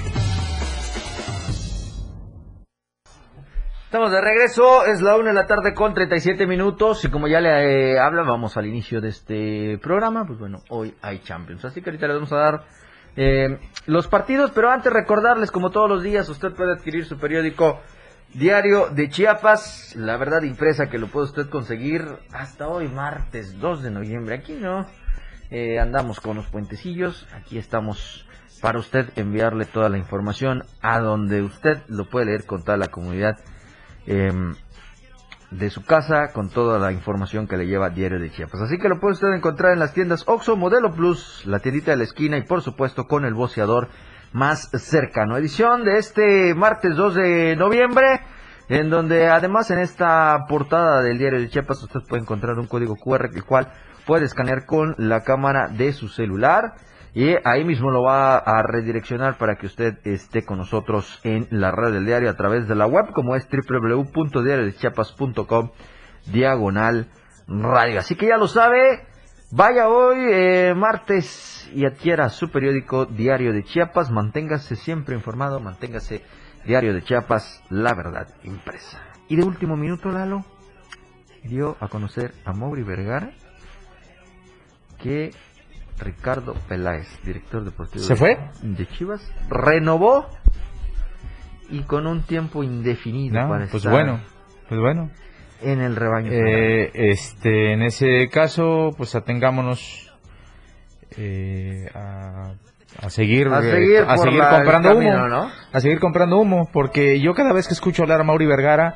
Estamos 3.86 4.12
de 4.12 4.22
regreso, 4.22 4.86
es 4.86 5.02
la 5.02 5.16
una 5.16 5.30
de 5.30 5.36
la 5.36 5.46
tarde 5.46 5.74
con 5.74 5.94
37 5.94 6.46
minutos 6.46 7.06
y 7.06 7.10
como 7.10 7.28
ya 7.28 7.40
le 7.40 7.94
eh, 7.94 8.00
habla, 8.00 8.24
vamos 8.24 8.58
al 8.58 8.66
inicio 8.66 9.00
de 9.00 9.08
este 9.10 9.78
programa, 9.78 10.26
pues 10.26 10.40
bueno, 10.40 10.60
hoy 10.70 10.94
hay 11.02 11.20
Champions, 11.20 11.64
así 11.64 11.82
que 11.82 11.92
ahorita 11.92 12.08
les 12.08 12.16
vamos 12.16 12.34
a 12.34 12.38
dar 12.38 12.66
eh, 13.16 13.60
los 13.86 14.08
partidos, 14.08 14.52
pero 14.52 14.72
antes 14.72 14.92
recordarles, 14.92 15.52
como 15.52 15.72
todos 15.72 15.90
los 15.90 16.04
días, 16.04 16.30
usted 16.30 16.54
puede 16.54 16.74
adquirir 16.74 17.06
su 17.06 17.18
periódico 17.18 17.80
Diario 18.34 18.90
de 18.90 19.10
Chiapas, 19.10 19.96
la 19.96 20.18
verdad 20.18 20.42
impresa 20.42 20.90
que 20.90 20.98
lo 20.98 21.08
puede 21.08 21.28
usted 21.28 21.50
conseguir 21.50 22.04
hasta 22.32 22.68
hoy, 22.68 22.88
martes 22.88 23.60
2 23.60 23.84
de 23.84 23.92
noviembre, 23.92 24.36
aquí 24.36 24.54
no, 24.54 24.88
eh, 25.52 25.80
andamos 25.80 26.20
con 26.20 26.38
los 26.38 26.48
puentecillos, 26.48 27.28
aquí 27.34 27.60
estamos 27.60 28.26
para 28.60 28.80
usted 28.80 29.10
enviarle 29.18 29.66
toda 29.66 29.90
la 29.90 30.00
información 30.00 30.64
a 30.82 31.00
donde 31.00 31.44
usted 31.44 31.84
lo 31.90 32.10
puede 32.10 32.28
leer 32.28 32.46
con 32.46 32.64
toda 32.64 32.78
la 32.78 32.88
comunidad 32.88 33.38
em, 34.08 34.56
de 35.58 35.70
su 35.70 35.84
casa 35.84 36.32
con 36.34 36.50
toda 36.50 36.80
la 36.80 36.92
información 36.92 37.48
que 37.48 37.58
le 37.58 37.68
lleva 37.68 37.90
Diario 37.90 38.20
de 38.20 38.32
Chiapas. 38.32 38.62
Así 38.62 38.78
que 38.78 38.90
lo 38.90 39.00
puede 39.00 39.14
usted 39.14 39.34
encontrar 39.34 39.74
en 39.74 39.80
las 39.80 39.94
tiendas 39.94 40.24
Oxo, 40.28 40.56
Modelo 40.56 40.94
Plus, 40.94 41.44
la 41.46 41.60
tiendita 41.60 41.92
de 41.92 41.98
la 41.98 42.04
esquina 42.04 42.38
y 42.38 42.44
por 42.44 42.62
supuesto 42.62 43.06
con 43.06 43.26
el 43.26 43.34
boceador 43.34 43.90
más 44.32 44.70
cercano. 44.72 45.38
Edición 45.38 45.84
de 45.84 45.98
este 45.98 46.56
martes 46.56 46.96
2 46.96 47.16
de 47.16 47.56
noviembre, 47.56 48.22
en 48.68 48.90
donde 48.90 49.28
además 49.30 49.70
en 49.70 49.80
esta 49.80 50.46
portada 50.48 51.02
del 51.02 51.20
Diario 51.20 51.40
de 51.40 51.50
Chiapas 51.50 51.84
usted 51.84 52.00
puede 52.08 52.24
encontrar 52.24 52.58
un 52.58 52.68
código 52.68 52.96
QR 52.96 53.30
el 53.34 53.44
cual 53.44 53.72
puede 54.06 54.26
escanear 54.26 54.66
con 54.66 54.96
la 54.98 55.24
cámara 55.24 55.68
de 55.68 55.94
su 55.94 56.08
celular 56.08 56.74
y 57.16 57.36
ahí 57.44 57.64
mismo 57.64 57.92
lo 57.92 58.02
va 58.02 58.38
a 58.38 58.64
redireccionar 58.64 59.38
para 59.38 59.56
que 59.56 59.68
usted 59.68 60.00
esté 60.04 60.44
con 60.44 60.58
nosotros 60.58 61.20
en 61.24 61.48
la 61.52 61.70
red 61.72 61.94
del 61.94 62.08
diario 62.08 62.28
a 62.30 62.36
través 62.36 62.68
de 62.68 62.74
la 62.76 62.88
web 62.88 63.12
como 63.14 63.36
es 63.36 63.48
www.diariodechiapas.com 63.48 65.70
diagonal 66.32 67.10
radio. 67.48 68.00
Así 68.00 68.16
que 68.16 68.28
ya 68.28 68.38
lo 68.38 68.48
sabe, 68.48 69.06
vaya 69.52 69.90
hoy 69.90 70.18
eh, 70.32 70.74
martes 70.76 71.70
y 71.74 71.86
adquiera 71.86 72.30
su 72.30 72.50
periódico 72.50 73.06
Diario 73.06 73.54
de 73.54 73.64
Chiapas, 73.64 74.10
manténgase 74.12 74.76
siempre 74.76 75.16
informado, 75.16 75.60
manténgase 75.60 76.24
Diario 76.66 76.94
de 76.94 77.04
Chiapas, 77.04 77.64
la 77.70 77.94
verdad 77.94 78.28
impresa. 78.44 79.02
Y 79.28 79.36
de 79.36 79.44
último 79.44 79.76
minuto, 79.76 80.10
Lalo, 80.10 80.46
dio 81.44 81.76
a 81.80 81.90
conocer 81.90 82.34
a 82.46 82.54
Mauri 82.54 82.84
Vergara 82.84 83.32
que 85.00 85.32
Ricardo 86.04 86.54
Peláez, 86.68 87.08
director 87.24 87.64
deportivo 87.64 88.04
¿Se 88.04 88.16
fue? 88.16 88.38
de 88.62 88.88
Chivas, 88.88 89.22
renovó 89.50 90.28
y 91.70 91.84
con 91.84 92.08
un 92.08 92.24
tiempo 92.24 92.64
indefinido 92.64 93.42
No, 93.42 93.50
para 93.50 93.66
pues 93.66 93.76
estar 93.76 93.92
bueno, 93.92 94.20
pues 94.68 94.80
bueno. 94.80 95.10
en 95.62 95.82
el 95.82 95.96
rebaño. 95.96 96.30
Eh, 96.32 96.92
este, 96.94 97.74
en 97.74 97.82
ese 97.82 98.28
caso, 98.30 98.90
pues 98.98 99.16
atengámonos 99.16 100.14
eh, 101.18 101.90
a, 101.96 102.54
a 103.02 103.10
seguir, 103.10 103.48
a 103.48 103.60
eh, 103.60 103.72
seguir, 103.72 104.02
a 104.02 104.16
comprando 104.16 104.90
camino, 104.90 105.16
humo, 105.18 105.28
¿no? 105.28 105.50
a 105.72 105.80
seguir 105.80 106.00
comprando 106.00 106.38
humo, 106.38 106.70
porque 106.72 107.20
yo 107.22 107.34
cada 107.34 107.54
vez 107.54 107.68
que 107.68 107.74
escucho 107.74 108.04
hablar 108.04 108.22
a 108.22 108.24
Mauri 108.24 108.46
Vergara, 108.46 108.96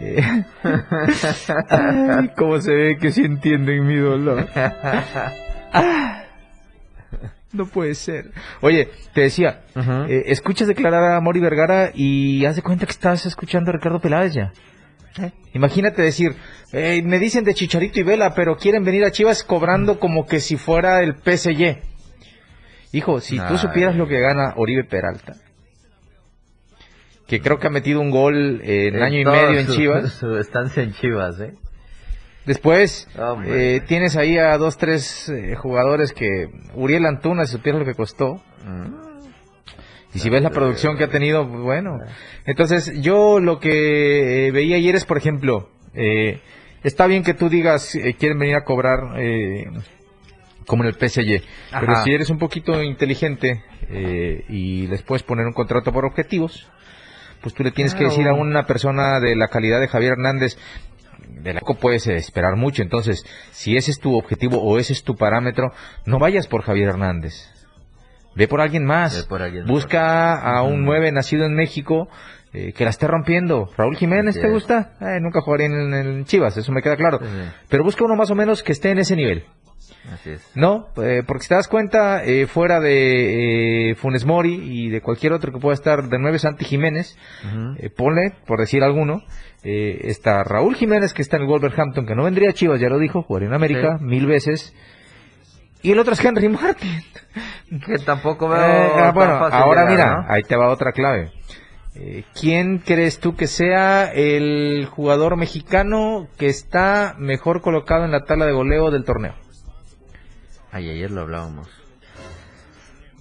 eh, 0.00 0.20
ay, 1.68 2.30
cómo 2.36 2.60
se 2.60 2.74
ve 2.74 2.96
que 2.98 3.12
sí 3.12 3.22
entienden 3.24 3.86
mi 3.86 3.96
dolor. 3.96 4.46
No 7.52 7.66
puede 7.66 7.94
ser. 7.94 8.32
Oye, 8.60 8.88
te 9.14 9.22
decía, 9.22 9.62
eh, 10.08 10.24
escuchas 10.26 10.68
declarar 10.68 11.12
a 11.14 11.20
Mauri 11.20 11.40
Vergara 11.40 11.90
y 11.94 12.44
haz 12.44 12.56
de 12.56 12.62
cuenta 12.62 12.86
que 12.86 12.92
estás 12.92 13.24
escuchando 13.24 13.70
a 13.70 13.74
Ricardo 13.74 14.00
Peláez 14.00 14.34
ya. 14.34 14.52
Imagínate 15.54 16.02
decir, 16.02 16.34
eh, 16.72 17.00
me 17.02 17.18
dicen 17.18 17.44
de 17.44 17.54
Chicharito 17.54 17.98
y 18.00 18.02
Vela, 18.02 18.34
pero 18.34 18.56
quieren 18.56 18.84
venir 18.84 19.04
a 19.04 19.10
Chivas 19.10 19.44
cobrando 19.44 19.98
como 19.98 20.26
que 20.26 20.40
si 20.40 20.56
fuera 20.58 21.00
el 21.02 21.14
PSG. 21.14 21.78
Hijo, 22.92 23.20
si 23.20 23.36
tú 23.48 23.56
supieras 23.58 23.96
lo 23.96 24.06
que 24.08 24.20
gana 24.20 24.52
Oribe 24.56 24.84
Peralta, 24.84 25.34
que 27.26 27.40
creo 27.40 27.58
que 27.58 27.66
ha 27.66 27.70
metido 27.70 28.00
un 28.00 28.10
gol 28.10 28.60
en 28.62 29.02
año 29.02 29.20
y 29.20 29.24
medio 29.24 29.58
en 29.60 29.66
su- 29.66 29.74
Chivas. 29.74 30.12
Su 30.20 30.36
estancia 30.36 30.82
en 30.82 30.92
Chivas, 30.92 31.40
¿eh? 31.40 31.52
Después 32.46 33.08
Hombre. 33.18 33.76
eh, 33.76 33.80
tienes 33.80 34.16
ahí 34.16 34.38
a 34.38 34.56
dos, 34.56 34.78
tres 34.78 35.28
eh, 35.28 35.54
jugadores 35.56 36.12
que 36.12 36.48
Uriel 36.74 37.04
Antuna, 37.06 37.44
si 37.44 37.52
supieras 37.52 37.80
lo 37.80 37.86
que 37.86 37.94
costó. 37.94 38.40
Mm. 38.64 39.06
Y 40.14 40.18
si 40.18 40.30
ves 40.30 40.42
la 40.42 40.50
producción 40.50 40.96
que 40.96 41.04
ha 41.04 41.10
tenido, 41.10 41.44
bueno. 41.44 41.98
Entonces, 42.46 42.90
yo 43.02 43.38
lo 43.38 43.58
que 43.58 44.46
eh, 44.46 44.50
veía 44.50 44.76
ayer 44.76 44.94
es, 44.94 45.04
por 45.04 45.18
ejemplo, 45.18 45.68
eh, 45.92 46.40
está 46.82 47.06
bien 47.06 47.22
que 47.22 47.34
tú 47.34 47.48
digas, 47.50 47.94
eh, 47.96 48.14
quieren 48.18 48.38
venir 48.38 48.54
a 48.54 48.64
cobrar 48.64 49.18
eh, 49.18 49.66
como 50.66 50.84
en 50.84 50.88
el 50.88 50.94
PSG, 50.94 51.42
pero 51.80 51.96
si 52.02 52.12
eres 52.12 52.30
un 52.30 52.38
poquito 52.38 52.82
inteligente 52.82 53.62
eh, 53.90 54.44
y 54.48 54.86
les 54.86 55.02
puedes 55.02 55.22
poner 55.22 55.46
un 55.46 55.52
contrato 55.52 55.92
por 55.92 56.04
objetivos, 56.04 56.66
pues 57.42 57.54
tú 57.54 57.62
le 57.62 57.70
tienes 57.70 57.94
que 57.94 58.04
decir 58.04 58.26
a 58.26 58.32
una 58.32 58.64
persona 58.64 59.20
de 59.20 59.36
la 59.36 59.48
calidad 59.48 59.80
de 59.80 59.88
Javier 59.88 60.12
Hernández, 60.12 60.56
de 61.48 61.54
la 61.54 61.60
Copa 61.60 61.80
puedes 61.80 62.06
esperar 62.06 62.56
mucho. 62.56 62.82
Entonces, 62.82 63.24
si 63.50 63.76
ese 63.76 63.90
es 63.90 63.98
tu 63.98 64.16
objetivo 64.16 64.62
o 64.62 64.78
ese 64.78 64.92
es 64.92 65.02
tu 65.02 65.16
parámetro, 65.16 65.72
no 66.04 66.18
vayas 66.18 66.46
por 66.46 66.62
Javier 66.62 66.88
Hernández. 66.90 67.34
Ve 68.34 68.48
por 68.48 68.60
alguien 68.60 68.84
más. 68.84 69.22
Ve 69.22 69.28
por 69.28 69.42
alguien 69.42 69.66
Busca 69.66 70.34
a 70.34 70.62
un. 70.62 70.84
9 70.84 71.10
nacido 71.12 71.46
en 71.46 71.54
México 71.54 72.08
eh, 72.52 72.72
que 72.72 72.84
la 72.84 72.90
esté 72.90 73.06
rompiendo. 73.06 73.70
Raúl 73.76 73.96
Jiménez, 73.96 74.38
¿te 74.38 74.48
gusta? 74.48 74.92
Eh, 75.00 75.20
nunca 75.20 75.40
jugaría 75.40 75.66
en, 75.66 75.94
en 75.94 76.24
Chivas, 76.24 76.56
eso 76.56 76.72
me 76.72 76.82
queda 76.82 76.96
claro. 76.96 77.18
Sí. 77.18 77.26
Pero 77.68 77.84
busca 77.84 78.04
uno 78.04 78.14
más 78.14 78.30
o 78.30 78.34
menos 78.34 78.62
que 78.62 78.72
esté 78.72 78.90
en 78.90 78.98
ese 78.98 79.16
nivel. 79.16 79.44
Así 80.12 80.30
es. 80.30 80.50
No, 80.54 80.88
eh, 81.02 81.22
porque 81.26 81.42
si 81.42 81.48
te 81.48 81.54
das 81.56 81.68
cuenta, 81.68 82.24
eh, 82.24 82.46
fuera 82.46 82.80
de 82.80 83.90
eh, 83.90 83.94
Funes 83.96 84.24
Mori 84.24 84.54
y 84.54 84.88
de 84.88 85.00
cualquier 85.00 85.32
otro 85.32 85.52
que 85.52 85.58
pueda 85.58 85.74
estar 85.74 86.08
de 86.08 86.18
9 86.18 86.38
Santi 86.38 86.64
Jiménez, 86.64 87.16
eh, 87.78 87.90
ponle, 87.90 88.32
por 88.46 88.58
decir 88.60 88.82
alguno, 88.84 89.22
eh, 89.64 89.98
está 90.04 90.44
Raúl 90.44 90.76
Jiménez 90.76 91.12
que 91.12 91.22
está 91.22 91.36
en 91.36 91.42
el 91.42 91.48
Wolverhampton, 91.48 92.06
que 92.06 92.14
no 92.14 92.22
vendría 92.24 92.50
a 92.50 92.52
Chivas, 92.52 92.80
ya 92.80 92.88
lo 92.88 92.98
dijo, 92.98 93.22
jugaría 93.22 93.48
en 93.48 93.54
América 93.54 93.96
Sí. 93.98 94.04
mil 94.04 94.26
veces. 94.26 94.74
Y 95.82 95.92
el 95.92 95.98
otro 95.98 96.12
es 96.14 96.24
Henry 96.24 96.48
Martin. 96.48 97.02
Que 97.84 97.98
tampoco 97.98 98.48
veo. 98.48 98.60
Ah, 98.60 99.10
bueno, 99.12 99.38
fácil 99.40 99.58
ahora 99.58 99.82
llegar, 99.90 99.90
mira, 99.90 100.16
¿no? 100.22 100.32
ahí 100.32 100.42
te 100.42 100.56
va 100.56 100.68
otra 100.70 100.92
clave. 100.92 101.32
¿Quién 102.38 102.78
crees 102.78 103.18
tú 103.20 103.34
que 103.34 103.46
sea 103.46 104.12
el 104.12 104.86
jugador 104.90 105.36
mexicano 105.36 106.28
que 106.38 106.46
está 106.46 107.14
mejor 107.18 107.62
colocado 107.62 108.04
en 108.04 108.12
la 108.12 108.24
tabla 108.24 108.46
de 108.46 108.52
goleo 108.52 108.90
del 108.90 109.04
torneo? 109.04 109.34
Ay, 110.72 110.90
ayer 110.90 111.10
lo 111.10 111.22
hablábamos. 111.22 111.68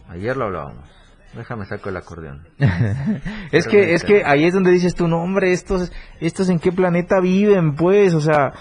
Ayer 0.10 0.36
lo 0.36 0.46
hablábamos. 0.46 0.90
Déjame 1.34 1.66
saco 1.66 1.90
el 1.90 1.98
acordeón. 1.98 2.48
es 3.52 3.68
que 3.68 3.94
es 3.94 4.04
que 4.04 4.24
ahí 4.26 4.46
es 4.46 4.54
donde 4.54 4.72
dices 4.72 4.96
tú, 4.96 5.08
no 5.08 5.22
hombre, 5.22 5.52
estos 5.52 5.92
estos 6.22 6.50
en 6.50 6.60
qué 6.60 6.72
planeta 6.72 7.20
viven, 7.22 7.76
pues, 7.76 8.14
o 8.14 8.22
sea, 8.22 8.54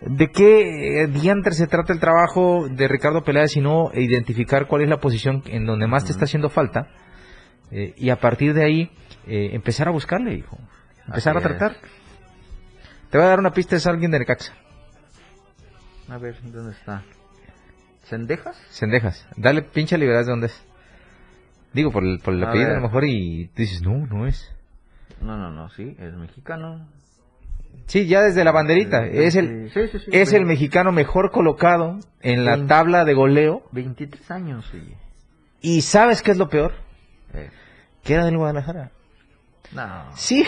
¿de 0.00 0.28
qué 0.28 1.02
eh, 1.02 1.06
diantre 1.08 1.52
se 1.52 1.66
trata 1.66 1.92
el 1.92 2.00
trabajo 2.00 2.68
de 2.70 2.88
Ricardo 2.88 3.22
Peláez 3.22 3.52
sino 3.52 3.90
identificar 3.92 4.66
cuál 4.66 4.82
es 4.82 4.88
la 4.88 4.96
posición 4.96 5.42
en 5.46 5.66
donde 5.66 5.86
más 5.86 6.04
te 6.06 6.12
está 6.12 6.24
haciendo 6.24 6.48
falta 6.48 6.88
eh, 7.70 7.92
y 7.98 8.08
a 8.08 8.16
partir 8.16 8.54
de 8.54 8.64
ahí 8.64 8.90
eh, 9.26 9.50
empezar 9.52 9.88
a 9.88 9.90
buscarle, 9.90 10.34
hijo, 10.34 10.58
empezar 11.06 11.36
Así 11.36 11.44
a 11.46 11.50
es. 11.50 11.58
tratar. 11.58 11.76
Te 13.10 13.18
voy 13.18 13.26
a 13.26 13.30
dar 13.30 13.40
una 13.40 13.50
pista 13.52 13.76
es 13.76 13.86
alguien 13.86 14.10
de 14.10 14.20
Necaxa, 14.20 14.54
A 16.08 16.16
ver, 16.16 16.34
¿dónde 16.42 16.72
está? 16.72 17.02
¿Cendejas? 18.04 18.56
Sendejas, 18.70 19.26
dale 19.36 19.62
pinche 19.62 19.96
libertad 19.98 20.24
de 20.24 20.30
dónde 20.30 20.46
es. 20.48 20.66
Digo 21.72 21.90
por 21.90 22.04
el, 22.04 22.18
por 22.18 22.34
el 22.34 22.44
A 22.44 22.48
apellido 22.48 22.70
a 22.72 22.74
lo 22.74 22.80
mejor 22.82 23.04
y 23.04 23.50
dices, 23.56 23.82
no, 23.82 24.06
no 24.06 24.26
es. 24.26 24.54
No, 25.20 25.38
no, 25.38 25.50
no, 25.50 25.68
sí, 25.70 25.96
es 25.98 26.12
mexicano. 26.14 26.86
Sí, 27.86 28.06
ya 28.06 28.20
desde 28.22 28.44
la 28.44 28.52
banderita, 28.52 29.06
es 29.06 29.34
el 29.36 29.70
Sí, 29.72 29.88
sí, 29.90 29.98
sí, 29.98 30.10
es 30.12 30.32
el 30.32 30.44
mexicano 30.44 30.92
mejor 30.92 31.30
colocado 31.30 31.98
en 32.20 32.44
la 32.44 32.66
tabla 32.66 33.04
de 33.04 33.14
goleo. 33.14 33.62
23 33.72 34.30
años, 34.30 34.68
sí. 34.70 34.94
¿Y 35.60 35.82
sabes 35.82 36.22
qué 36.22 36.32
es 36.32 36.38
lo 36.38 36.48
peor? 36.48 36.72
Eh, 37.32 37.50
Que 38.02 38.14
era 38.14 38.24
del 38.24 38.36
Guadalajara. 38.36 38.90
No. 39.74 40.04
Sí. 40.14 40.44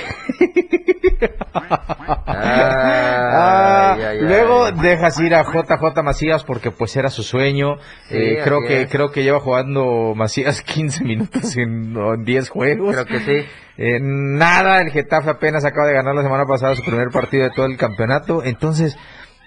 Ay. 3.26 4.20
luego 4.20 4.70
dejas 4.72 5.18
ir 5.20 5.34
a 5.34 5.42
JJ 5.44 6.02
Macías 6.02 6.44
porque 6.44 6.70
pues 6.70 6.96
era 6.96 7.10
su 7.10 7.22
sueño. 7.22 7.76
Sí, 8.08 8.16
Eh, 8.16 8.40
creo 8.44 8.60
que 8.66 8.82
es. 8.82 8.90
creo 8.90 9.10
que 9.10 9.22
lleva 9.22 9.40
jugando 9.40 10.14
Macías 10.14 10.62
15 10.62 11.04
minutos 11.04 11.56
en, 11.56 11.96
en 11.96 12.24
10 12.24 12.48
juegos. 12.50 12.94
Creo 12.94 13.06
que 13.06 13.20
sí. 13.20 13.46
Eh, 13.76 13.98
nada, 14.00 14.80
el 14.80 14.90
Getafe 14.90 15.30
apenas 15.30 15.64
acaba 15.64 15.86
de 15.88 15.94
ganar 15.94 16.14
la 16.14 16.22
semana 16.22 16.44
pasada 16.46 16.74
su 16.76 16.82
primer 16.84 17.08
partido 17.10 17.44
de 17.44 17.50
todo 17.50 17.66
el 17.66 17.76
campeonato. 17.76 18.44
Entonces, 18.44 18.96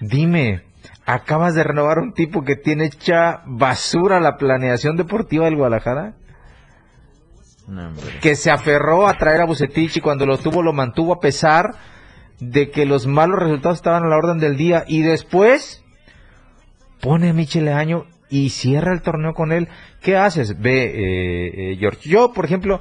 dime, 0.01 0.63
acabas 1.05 1.55
de 1.55 1.63
renovar 1.63 1.99
un 1.99 2.13
tipo 2.13 2.43
que 2.43 2.55
tiene 2.55 2.85
hecha 2.85 3.41
basura 3.45 4.19
la 4.19 4.35
planeación 4.37 4.97
deportiva 4.97 5.45
del 5.45 5.55
Guadalajara, 5.55 6.13
No, 7.67 7.91
que 8.21 8.35
se 8.35 8.49
aferró 8.49 9.07
a 9.07 9.15
traer 9.15 9.41
a 9.41 9.45
Bucetich 9.45 9.97
y 9.97 10.01
cuando 10.01 10.25
lo 10.25 10.37
tuvo 10.37 10.63
lo 10.63 10.71
mantuvo 10.71 11.13
a 11.13 11.19
pesar 11.19 11.75
de 12.39 12.69
que 12.69 12.85
los 12.85 13.07
malos 13.07 13.39
resultados 13.39 13.79
estaban 13.79 14.03
a 14.03 14.07
la 14.07 14.15
orden 14.15 14.37
del 14.37 14.55
día 14.55 14.85
y 14.87 15.01
después 15.01 15.83
pone 17.01 17.29
a 17.29 17.33
Michele 17.33 17.73
Año 17.73 18.05
y 18.29 18.49
cierra 18.49 18.93
el 18.93 19.01
torneo 19.01 19.33
con 19.33 19.51
él. 19.51 19.67
¿Qué 20.01 20.17
haces? 20.17 20.59
Ve, 20.59 20.85
eh, 20.85 21.71
eh, 21.71 21.77
George. 21.77 22.09
Yo, 22.09 22.33
por 22.33 22.45
ejemplo, 22.45 22.79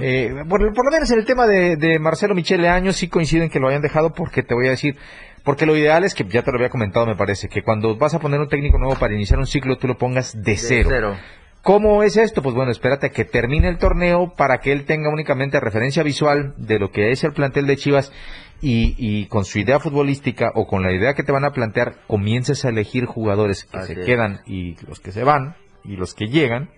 eh, 0.00 0.32
por, 0.48 0.60
por 0.72 0.84
lo 0.84 0.90
menos 0.90 1.10
en 1.10 1.18
el 1.18 1.24
tema 1.24 1.46
de, 1.46 1.76
de 1.76 1.98
Marcelo 1.98 2.34
Michele 2.34 2.68
Año 2.68 2.92
sí 2.92 3.08
coinciden 3.08 3.50
que 3.50 3.60
lo 3.60 3.68
hayan 3.68 3.82
dejado 3.82 4.12
porque 4.12 4.42
te 4.42 4.54
voy 4.54 4.68
a 4.68 4.70
decir, 4.70 4.96
porque 5.42 5.66
lo 5.66 5.76
ideal 5.76 6.04
es 6.04 6.14
que, 6.14 6.24
ya 6.24 6.42
te 6.42 6.50
lo 6.50 6.58
había 6.58 6.70
comentado 6.70 7.06
me 7.06 7.16
parece, 7.16 7.48
que 7.48 7.62
cuando 7.62 7.96
vas 7.96 8.14
a 8.14 8.20
poner 8.20 8.40
un 8.40 8.48
técnico 8.48 8.78
nuevo 8.78 8.96
para 8.98 9.14
iniciar 9.14 9.38
un 9.38 9.46
ciclo 9.46 9.76
tú 9.76 9.88
lo 9.88 9.98
pongas 9.98 10.34
de 10.34 10.52
De 10.52 10.56
cero. 10.56 11.16
¿Cómo 11.64 12.02
es 12.02 12.18
esto? 12.18 12.42
Pues 12.42 12.54
bueno, 12.54 12.70
espérate 12.70 13.06
a 13.06 13.08
que 13.08 13.24
termine 13.24 13.68
el 13.68 13.78
torneo 13.78 14.34
para 14.36 14.58
que 14.58 14.70
él 14.70 14.84
tenga 14.84 15.08
únicamente 15.08 15.58
referencia 15.60 16.02
visual 16.02 16.52
de 16.58 16.78
lo 16.78 16.90
que 16.90 17.10
es 17.10 17.24
el 17.24 17.32
plantel 17.32 17.66
de 17.66 17.78
Chivas 17.78 18.12
y, 18.60 18.94
y 18.98 19.28
con 19.28 19.46
su 19.46 19.58
idea 19.58 19.80
futbolística 19.80 20.52
o 20.54 20.66
con 20.66 20.82
la 20.82 20.92
idea 20.92 21.14
que 21.14 21.22
te 21.22 21.32
van 21.32 21.46
a 21.46 21.52
plantear, 21.52 21.94
comiences 22.06 22.66
a 22.66 22.68
elegir 22.68 23.06
jugadores 23.06 23.64
que 23.64 23.78
Así 23.78 23.94
se 23.94 24.00
es. 24.00 24.06
quedan 24.06 24.40
y 24.46 24.76
los 24.86 25.00
que 25.00 25.10
se 25.10 25.24
van 25.24 25.56
y 25.84 25.96
los 25.96 26.12
que 26.12 26.26
llegan. 26.26 26.68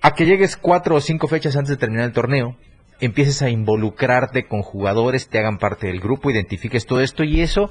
A 0.00 0.14
que 0.14 0.24
llegues 0.24 0.56
cuatro 0.56 0.96
o 0.96 1.00
cinco 1.00 1.28
fechas 1.28 1.54
antes 1.56 1.68
de 1.68 1.76
terminar 1.76 2.06
el 2.06 2.12
torneo, 2.12 2.56
empieces 2.98 3.42
a 3.42 3.50
involucrarte 3.50 4.46
con 4.46 4.62
jugadores, 4.62 5.28
te 5.28 5.38
hagan 5.38 5.58
parte 5.58 5.86
del 5.88 6.00
grupo, 6.00 6.30
identifiques 6.30 6.86
todo 6.86 7.02
esto 7.02 7.24
y 7.24 7.42
eso 7.42 7.70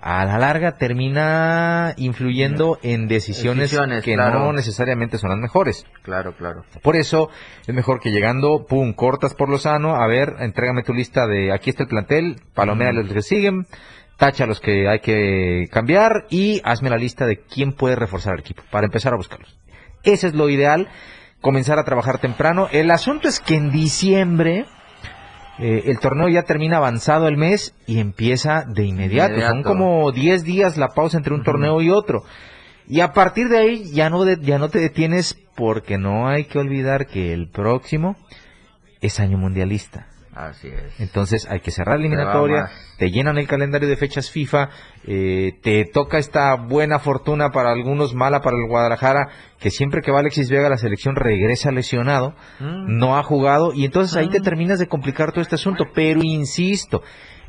a 0.00 0.24
la 0.24 0.38
larga 0.38 0.76
termina 0.76 1.94
influyendo 1.96 2.78
en 2.82 3.08
decisiones, 3.08 3.70
Decisiones, 3.70 4.04
que 4.04 4.14
claro. 4.14 4.40
no 4.40 4.52
necesariamente 4.52 5.18
son 5.18 5.30
las 5.30 5.38
mejores. 5.38 5.86
Claro, 6.02 6.36
claro. 6.36 6.64
Por 6.82 6.96
eso 6.96 7.30
es 7.66 7.74
mejor 7.74 8.00
que 8.00 8.10
llegando, 8.10 8.66
pum, 8.66 8.92
cortas 8.92 9.34
por 9.34 9.48
lo 9.48 9.58
sano, 9.58 9.96
a 9.96 10.06
ver, 10.06 10.36
entrégame 10.40 10.82
tu 10.82 10.92
lista 10.92 11.26
de 11.26 11.52
aquí 11.52 11.70
está 11.70 11.84
el 11.84 11.88
plantel, 11.88 12.36
palomea 12.54 12.92
los 12.92 13.12
que 13.12 13.22
siguen, 13.22 13.66
tacha 14.16 14.46
los 14.46 14.60
que 14.60 14.88
hay 14.88 15.00
que 15.00 15.68
cambiar 15.70 16.26
y 16.30 16.60
hazme 16.64 16.90
la 16.90 16.96
lista 16.96 17.26
de 17.26 17.40
quién 17.40 17.72
puede 17.72 17.96
reforzar 17.96 18.34
el 18.34 18.40
equipo 18.40 18.62
para 18.70 18.86
empezar 18.86 19.12
a 19.12 19.16
buscarlos. 19.16 19.58
Ese 20.02 20.28
es 20.28 20.34
lo 20.34 20.48
ideal, 20.48 20.88
comenzar 21.40 21.78
a 21.78 21.84
trabajar 21.84 22.18
temprano. 22.18 22.68
El 22.70 22.90
asunto 22.90 23.28
es 23.28 23.40
que 23.40 23.56
en 23.56 23.70
diciembre 23.70 24.66
eh, 25.58 25.84
el 25.86 25.98
torneo 26.00 26.28
ya 26.28 26.42
termina 26.42 26.76
avanzado 26.78 27.28
el 27.28 27.36
mes 27.36 27.74
y 27.86 27.98
empieza 27.98 28.64
de 28.66 28.84
inmediato. 28.84 29.34
Son 29.48 29.62
como 29.62 30.12
10 30.12 30.44
días 30.44 30.76
la 30.76 30.88
pausa 30.88 31.16
entre 31.18 31.34
un 31.34 31.42
torneo 31.42 31.80
y 31.82 31.90
otro. 31.90 32.24
Y 32.88 33.00
a 33.00 33.12
partir 33.12 33.48
de 33.48 33.58
ahí 33.58 33.90
ya 33.92 34.10
no, 34.10 34.24
de- 34.24 34.38
ya 34.40 34.58
no 34.58 34.68
te 34.68 34.78
detienes 34.78 35.36
porque 35.56 35.98
no 35.98 36.28
hay 36.28 36.44
que 36.44 36.58
olvidar 36.58 37.06
que 37.06 37.32
el 37.32 37.48
próximo 37.48 38.16
es 39.00 39.18
año 39.20 39.38
mundialista. 39.38 40.06
Así 40.36 40.68
es. 40.68 41.00
Entonces 41.00 41.46
hay 41.50 41.60
que 41.60 41.70
cerrar 41.70 41.96
la 41.98 42.04
eliminatoria, 42.04 42.68
te 42.98 43.10
llenan 43.10 43.38
el 43.38 43.48
calendario 43.48 43.88
de 43.88 43.96
fechas 43.96 44.30
FIFA, 44.30 44.68
eh, 45.06 45.52
te 45.62 45.86
toca 45.86 46.18
esta 46.18 46.54
buena 46.56 46.98
fortuna 46.98 47.50
para 47.52 47.72
algunos, 47.72 48.14
mala 48.14 48.42
para 48.42 48.58
el 48.58 48.68
Guadalajara, 48.68 49.28
que 49.58 49.70
siempre 49.70 50.02
que 50.02 50.10
va 50.12 50.18
Alexis 50.18 50.50
Vega 50.50 50.66
a 50.66 50.70
la 50.70 50.76
selección 50.76 51.16
regresa 51.16 51.70
lesionado, 51.72 52.34
Mm. 52.60 52.98
no 52.98 53.16
ha 53.16 53.22
jugado 53.22 53.72
y 53.72 53.86
entonces 53.86 54.14
ahí 54.14 54.28
te 54.28 54.38
Ah. 54.38 54.42
terminas 54.42 54.78
de 54.78 54.88
complicar 54.88 55.32
todo 55.32 55.40
este 55.40 55.54
asunto. 55.54 55.86
Pero 55.94 56.20
insisto, 56.22 57.02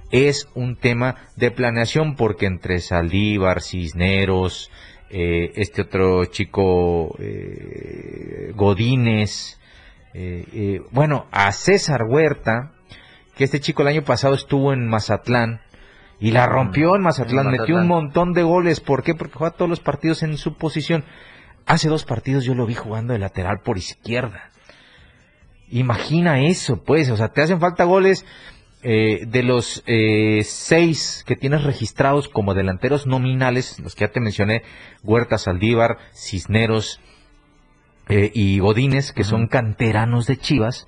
es 0.10 0.48
un 0.56 0.78
tema 0.78 1.16
de 1.36 1.52
planeación 1.52 2.16
porque 2.16 2.46
entre 2.46 2.80
Saldívar, 2.80 3.62
Cisneros, 3.62 4.72
eh, 5.10 5.52
este 5.56 5.82
otro 5.82 6.24
chico 6.26 7.16
eh, 7.20 8.54
Godínez, 8.56 9.60
eh, 10.14 10.80
bueno, 10.92 11.28
a 11.32 11.52
César 11.52 12.04
Huerta, 12.08 12.72
que 13.38 13.44
este 13.44 13.60
chico 13.60 13.84
el 13.84 13.90
año 13.90 14.04
pasado 14.04 14.34
estuvo 14.34 14.74
en 14.74 14.88
Mazatlán 14.88 15.62
y 16.20 16.32
la 16.32 16.48
rompió 16.48 16.96
en 16.96 17.04
Mazatlán, 17.04 17.46
En 17.46 17.52
metió 17.52 17.76
un 17.76 17.82
Mazatlán. 17.82 17.88
montón 17.88 18.34
de 18.34 18.44
goles. 18.44 18.80
¿Por 18.80 19.04
qué? 19.04 19.14
Porque 19.14 19.36
juega 19.36 19.56
todos 19.56 19.70
los 19.70 19.80
partidos 19.80 20.24
en 20.24 20.36
su 20.38 20.56
posición. 20.56 21.06
Hace 21.68 21.88
dos 21.88 22.04
partidos 22.04 22.44
yo 22.44 22.56
lo 22.56 22.66
vi 22.66 22.74
jugando 22.74 23.14
de 23.14 23.20
lateral 23.20 23.60
por 23.64 23.78
izquierda. 23.78 24.50
Imagina 25.70 26.42
eso, 26.42 26.84
pues, 26.84 27.10
o 27.10 27.18
sea, 27.18 27.28
te 27.28 27.42
hacen 27.42 27.60
falta 27.60 27.84
goles 27.84 28.26
eh, 28.84 29.26
de 29.28 29.44
los 29.44 29.84
eh, 29.86 30.42
seis 30.46 31.24
que 31.28 31.36
tienes 31.36 31.64
registrados 31.64 32.30
como 32.30 32.54
delanteros 32.54 33.06
nominales, 33.06 33.80
los 33.80 33.94
que 33.94 34.06
ya 34.06 34.12
te 34.12 34.22
mencioné, 34.22 34.64
Huerta, 35.04 35.38
Saldívar, 35.38 35.98
Cisneros 36.14 37.02
eh, 38.08 38.32
y 38.34 38.60
Godínez, 38.60 39.12
que 39.12 39.26
son 39.26 39.48
canteranos 39.48 40.26
de 40.26 40.38
Chivas, 40.38 40.88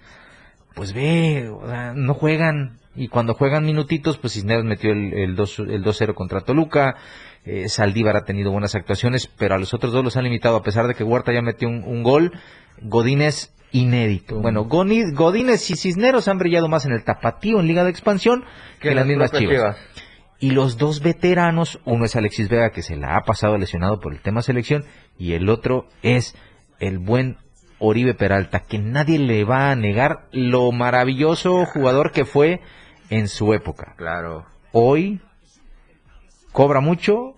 pues 0.80 0.94
ve, 0.94 1.50
o 1.50 1.68
sea, 1.68 1.92
no 1.94 2.13
juegan. 2.13 2.78
Y 2.96 3.10
cuando 3.10 3.34
juegan 3.34 3.65
minutitos, 3.65 4.18
pues 4.18 4.32
Cisneros 4.32 4.63
metió 4.63 4.94
el, 4.94 5.13
el 5.13 5.36
2 5.36 5.60
el 5.60 5.84
2-0 5.84 6.13
contra 6.13 6.39
Toluca. 6.39 6.96
eh, 7.44 7.68
Saldívar 7.68 8.15
ha 8.15 8.24
tenido 8.24 8.50
buenas 8.54 8.76
actuaciones, 8.76 9.28
pero 9.28 9.56
a 9.56 9.58
los 9.58 9.74
otros 9.74 9.92
dos 9.92 10.06
los 10.06 10.15
han 10.15 10.24
limitado, 10.24 10.56
a 10.56 10.63
pesar 10.63 10.88
de 10.88 10.96
que 10.96 11.04
Huerta 11.04 11.34
ya 11.34 11.42
metió 11.42 11.68
un, 11.68 11.84
un 11.84 12.02
gol. 12.02 12.32
Godínez 12.82 13.54
inédito. 13.74 14.39
Bueno, 14.39 14.63
Godínez 14.63 15.70
y 15.70 15.76
Cisneros 15.76 16.30
han 16.30 16.38
brillado 16.38 16.70
más 16.70 16.86
en 16.86 16.94
el 16.94 17.04
tapatío 17.04 17.60
en 17.60 17.68
Liga 17.68 17.84
de 17.84 17.89
Expansión 17.89 18.46
que 18.80 18.92
en 18.92 18.96
las 18.96 19.06
mismas 19.06 19.34
Chivas. 19.34 19.76
Y 20.39 20.52
los 20.52 20.78
dos 20.78 21.02
veteranos, 21.02 21.82
uno 21.84 22.06
es 22.06 22.15
Alexis 22.15 22.48
Vega, 22.48 22.70
que 22.70 22.84
se 22.84 22.96
la 22.96 23.18
ha 23.18 23.24
pasado 23.26 23.58
lesionado 23.58 24.00
por 24.00 24.13
el 24.13 24.22
tema 24.22 24.42
selección, 24.42 24.86
y 25.18 25.34
el 25.34 25.50
otro 25.50 25.88
es 26.04 26.38
el 26.80 27.00
buen 27.00 27.36
Oribe 27.80 28.13
Peralta, 28.13 28.62
que 28.62 28.78
nadie 28.80 29.20
le 29.20 29.44
va 29.46 29.72
a 29.72 29.76
negar 29.76 30.28
lo 30.32 30.72
maravilloso 30.72 31.65
jugador 31.65 32.12
que 32.12 32.26
fue 32.26 32.62
en 33.10 33.28
su 33.28 33.54
época. 33.54 33.94
Claro. 33.98 34.46
Hoy 34.72 35.20
cobra 36.52 36.80
mucho, 36.82 37.36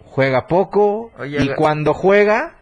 juega 0.00 0.46
poco, 0.46 1.12
Oye, 1.18 1.42
y 1.44 1.48
cuando 1.54 1.94
juega, 1.94 2.56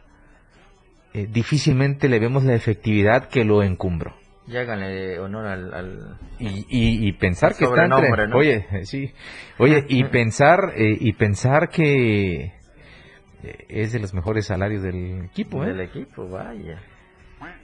eh, 1.14 1.26
difícilmente 1.30 2.08
le 2.08 2.18
vemos 2.18 2.44
la 2.44 2.54
efectividad 2.54 3.28
que 3.28 3.44
lo 3.44 3.62
encumbró. 3.62 4.14
Háganle 4.50 5.18
honor 5.20 5.46
al... 5.46 5.74
al- 5.74 6.18
Y, 6.38 6.46
y, 6.70 7.08
y 7.08 7.12
pensar 7.12 7.54
que 7.54 7.64
está 7.64 7.84
entre... 7.84 8.34
Oye, 8.34 8.66
sí. 8.86 9.12
Oye, 9.58 9.84
y 9.88 10.04
pensar, 10.10 10.72
eh, 10.74 10.96
y 10.98 11.12
pensar 11.12 11.68
que 11.68 12.54
es 13.42 13.92
de 13.92 13.98
los 14.00 14.12
mejores 14.14 14.46
salarios 14.46 14.82
del 14.82 15.24
equipo, 15.26 15.62
¿eh? 15.64 15.68
del 15.68 15.80
equipo, 15.80 16.28
vaya. 16.28 16.80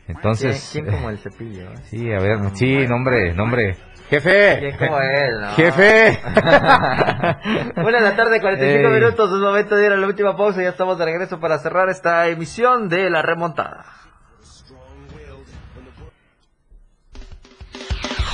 Entonces, 0.06 0.70
¿Quién, 0.72 0.84
quién 0.84 0.96
como 0.96 1.10
el 1.10 1.18
cepillo? 1.18 1.72
eh? 1.72 1.76
sí, 1.84 2.12
a 2.12 2.20
ver, 2.20 2.38
sí, 2.54 2.74
bueno. 2.74 2.88
nombre, 2.90 3.34
nombre. 3.34 3.76
Jefe. 4.10 4.58
¿Quién 4.60 4.76
como 4.76 5.00
él? 5.00 5.40
no? 5.40 5.48
Jefe. 5.54 6.20
Buenas 7.82 8.02
la 8.02 8.14
tarde, 8.14 8.40
45 8.40 8.88
Ey. 8.88 9.00
minutos. 9.00 9.30
Es 9.32 9.38
momento 9.38 9.74
de 9.76 9.86
ir 9.86 9.92
a 9.92 9.96
la 9.96 10.06
última 10.06 10.36
pausa. 10.36 10.62
Ya 10.62 10.68
estamos 10.68 10.98
de 10.98 11.06
regreso 11.06 11.40
para 11.40 11.58
cerrar 11.58 11.88
esta 11.88 12.28
emisión 12.28 12.88
de 12.88 13.08
La 13.10 13.22
Remontada. 13.22 13.86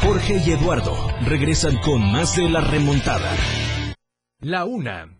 Jorge 0.03 0.37
y 0.44 0.53
Eduardo 0.53 0.94
regresan 1.26 1.76
con 1.79 2.11
más 2.12 2.35
de 2.37 2.48
la 2.48 2.61
remontada. 2.61 3.31
La 4.40 4.64
una. 4.64 5.19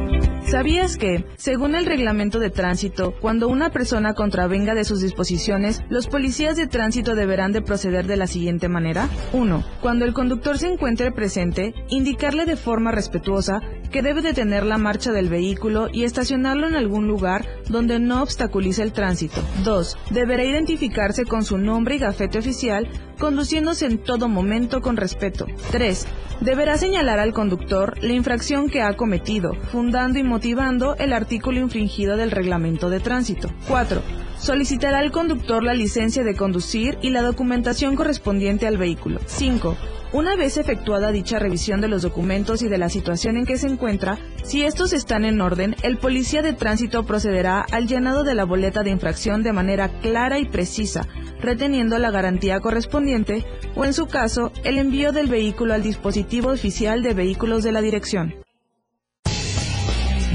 ¿Sabías 0.51 0.97
que, 0.97 1.23
según 1.37 1.75
el 1.75 1.85
reglamento 1.85 2.37
de 2.37 2.49
tránsito, 2.49 3.13
cuando 3.21 3.47
una 3.47 3.69
persona 3.69 4.15
contravenga 4.15 4.75
de 4.75 4.83
sus 4.83 5.01
disposiciones, 5.01 5.81
los 5.87 6.07
policías 6.07 6.57
de 6.57 6.67
tránsito 6.67 7.15
deberán 7.15 7.53
de 7.53 7.61
proceder 7.61 8.05
de 8.05 8.17
la 8.17 8.27
siguiente 8.27 8.67
manera? 8.67 9.07
1. 9.31 9.63
Cuando 9.79 10.03
el 10.03 10.11
conductor 10.11 10.57
se 10.57 10.67
encuentre 10.67 11.13
presente, 11.13 11.73
indicarle 11.87 12.43
de 12.43 12.57
forma 12.57 12.91
respetuosa 12.91 13.61
que 13.93 14.01
debe 14.01 14.21
detener 14.21 14.65
la 14.65 14.77
marcha 14.77 15.13
del 15.13 15.29
vehículo 15.29 15.87
y 15.89 16.03
estacionarlo 16.03 16.67
en 16.67 16.75
algún 16.75 17.07
lugar 17.07 17.45
donde 17.69 17.99
no 17.99 18.21
obstaculice 18.21 18.83
el 18.83 18.91
tránsito. 18.91 19.41
2. 19.63 19.97
Deberá 20.09 20.43
identificarse 20.43 21.23
con 21.23 21.45
su 21.45 21.57
nombre 21.57 21.95
y 21.95 21.99
gafete 21.99 22.39
oficial, 22.39 22.89
conduciéndose 23.21 23.85
en 23.85 23.99
todo 23.99 24.27
momento 24.27 24.81
con 24.81 24.97
respeto. 24.97 25.45
3. 25.71 26.07
Deberá 26.41 26.77
señalar 26.77 27.19
al 27.19 27.33
conductor 27.33 27.93
la 28.01 28.13
infracción 28.13 28.67
que 28.67 28.81
ha 28.81 28.97
cometido, 28.97 29.53
fundando 29.71 30.17
y 30.17 30.23
motivando 30.23 30.95
el 30.95 31.13
artículo 31.13 31.59
infringido 31.59 32.17
del 32.17 32.31
reglamento 32.31 32.89
de 32.89 32.99
tránsito. 32.99 33.49
4. 33.67 34.01
Solicitará 34.39 34.99
al 34.99 35.11
conductor 35.11 35.63
la 35.63 35.75
licencia 35.75 36.23
de 36.23 36.35
conducir 36.35 36.97
y 37.03 37.11
la 37.11 37.21
documentación 37.21 37.95
correspondiente 37.95 38.65
al 38.65 38.77
vehículo. 38.77 39.19
5. 39.27 39.77
Una 40.13 40.35
vez 40.35 40.57
efectuada 40.57 41.13
dicha 41.13 41.39
revisión 41.39 41.79
de 41.79 41.87
los 41.87 42.01
documentos 42.01 42.61
y 42.61 42.67
de 42.67 42.77
la 42.77 42.89
situación 42.89 43.37
en 43.37 43.45
que 43.45 43.57
se 43.57 43.67
encuentra, 43.67 44.17
si 44.43 44.63
estos 44.63 44.91
están 44.91 45.23
en 45.23 45.39
orden, 45.39 45.73
el 45.83 45.97
policía 45.97 46.41
de 46.41 46.51
tránsito 46.51 47.05
procederá 47.05 47.61
al 47.71 47.87
llenado 47.87 48.25
de 48.25 48.35
la 48.35 48.43
boleta 48.43 48.83
de 48.83 48.89
infracción 48.89 49.41
de 49.41 49.53
manera 49.53 49.87
clara 50.01 50.37
y 50.37 50.45
precisa, 50.45 51.07
reteniendo 51.39 51.97
la 51.97 52.11
garantía 52.11 52.59
correspondiente 52.59 53.45
o, 53.75 53.85
en 53.85 53.93
su 53.93 54.07
caso, 54.07 54.51
el 54.65 54.79
envío 54.79 55.13
del 55.13 55.29
vehículo 55.29 55.73
al 55.73 55.81
dispositivo 55.81 56.49
oficial 56.49 57.03
de 57.03 57.13
vehículos 57.13 57.63
de 57.63 57.71
la 57.71 57.81
dirección. 57.81 58.35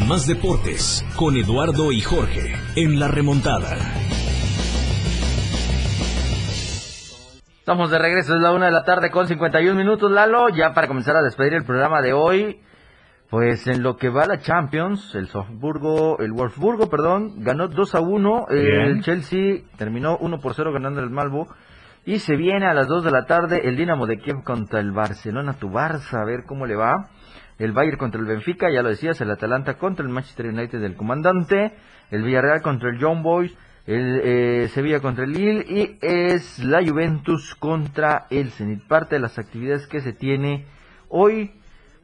Más 0.09 0.27
deportes 0.27 1.05
con 1.17 1.37
Eduardo 1.37 1.93
y 1.93 2.01
Jorge 2.01 2.55
en 2.77 2.99
la 2.99 3.09
remontada. 3.09 3.77
Estamos 7.67 7.91
de 7.91 7.99
regreso, 7.99 8.37
es 8.37 8.41
la 8.41 8.53
una 8.53 8.67
de 8.67 8.71
la 8.71 8.85
tarde 8.85 9.11
con 9.11 9.27
51 9.27 9.77
minutos, 9.77 10.09
Lalo, 10.09 10.51
ya 10.51 10.73
para 10.73 10.87
comenzar 10.87 11.17
a 11.17 11.23
despedir 11.23 11.53
el 11.53 11.65
programa 11.65 12.01
de 12.01 12.13
hoy. 12.13 12.61
Pues 13.29 13.67
en 13.67 13.83
lo 13.83 13.97
que 13.97 14.09
va 14.09 14.25
la 14.25 14.39
Champions, 14.39 15.17
el 15.17 15.27
Wolfsburgo, 15.27 16.21
el 16.21 16.31
Wolfsburgo, 16.31 16.89
perdón, 16.89 17.43
ganó 17.43 17.67
2 17.67 17.95
a 17.97 18.01
1, 18.01 18.47
Bien. 18.51 18.81
el 18.83 19.03
Chelsea 19.03 19.63
terminó 19.77 20.17
1 20.17 20.39
por 20.39 20.55
0 20.55 20.73
ganando 20.73 21.01
el 21.01 21.11
Malvo 21.11 21.49
y 22.05 22.21
se 22.21 22.37
viene 22.37 22.67
a 22.67 22.73
las 22.73 22.87
2 22.87 23.03
de 23.03 23.11
la 23.11 23.25
tarde 23.25 23.63
el 23.65 23.77
Dinamo 23.77 24.07
de 24.07 24.19
Kiev 24.19 24.45
contra 24.45 24.79
el 24.79 24.93
Barcelona, 24.93 25.55
tu 25.59 25.69
Barça, 25.69 26.23
a 26.23 26.25
ver 26.25 26.45
cómo 26.47 26.67
le 26.67 26.77
va. 26.77 27.09
El 27.59 27.73
Bayern 27.73 27.99
contra 27.99 28.21
el 28.21 28.29
Benfica, 28.29 28.71
ya 28.71 28.83
lo 28.83 28.91
decías, 28.91 29.21
el 29.21 29.31
Atalanta 29.33 29.75
contra 29.75 30.07
el 30.07 30.13
Manchester 30.13 30.47
United 30.47 30.81
del 30.81 30.95
comandante, 30.95 31.73
el 32.13 32.23
Villarreal 32.23 32.63
contra 32.63 32.91
el 32.91 33.01
Young 33.01 33.25
Boys, 33.25 33.59
el 33.87 34.21
eh, 34.25 34.69
Sevilla 34.69 35.01
contra 35.01 35.25
el 35.25 35.33
Lille 35.33 35.65
y 35.69 35.99
es 36.03 36.59
la 36.59 36.85
Juventus 36.85 37.55
contra 37.55 38.27
el 38.31 38.51
Zenit. 38.51 38.87
Parte 38.87 39.17
de 39.17 39.21
las 39.21 39.39
actividades 39.39 39.87
que 39.87 40.01
se 40.01 40.13
tiene 40.13 40.67
hoy, 41.09 41.53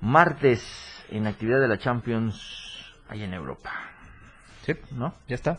martes, 0.00 0.62
en 1.10 1.26
actividad 1.26 1.60
de 1.60 1.68
la 1.68 1.78
Champions, 1.78 2.40
ahí 3.08 3.22
en 3.24 3.34
Europa. 3.34 3.70
Sí, 4.62 4.74
¿No? 4.92 5.14
ya 5.26 5.34
está. 5.34 5.58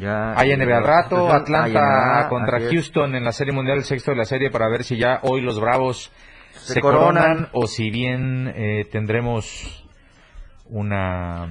Ya, 0.00 0.32
Hay 0.36 0.54
NBA 0.56 0.78
al 0.78 0.84
rato, 0.84 1.32
Atlanta 1.32 1.68
NBA, 1.68 2.28
contra. 2.28 2.58
Houston 2.58 3.14
en 3.14 3.22
la 3.24 3.30
Serie 3.30 3.52
Mundial, 3.52 3.78
el 3.78 3.84
sexto 3.84 4.10
de 4.10 4.16
la 4.16 4.24
serie, 4.24 4.50
para 4.50 4.68
ver 4.68 4.82
si 4.82 4.96
ya 4.96 5.20
hoy 5.22 5.42
los 5.42 5.60
Bravos 5.60 6.10
Se 6.54 6.74
se, 6.74 6.80
coronan. 6.80 7.22
coronan 7.22 7.48
o 7.52 7.68
si 7.68 7.90
bien 7.90 8.52
eh, 8.56 8.88
tendremos 8.90 9.86
una 10.68 11.46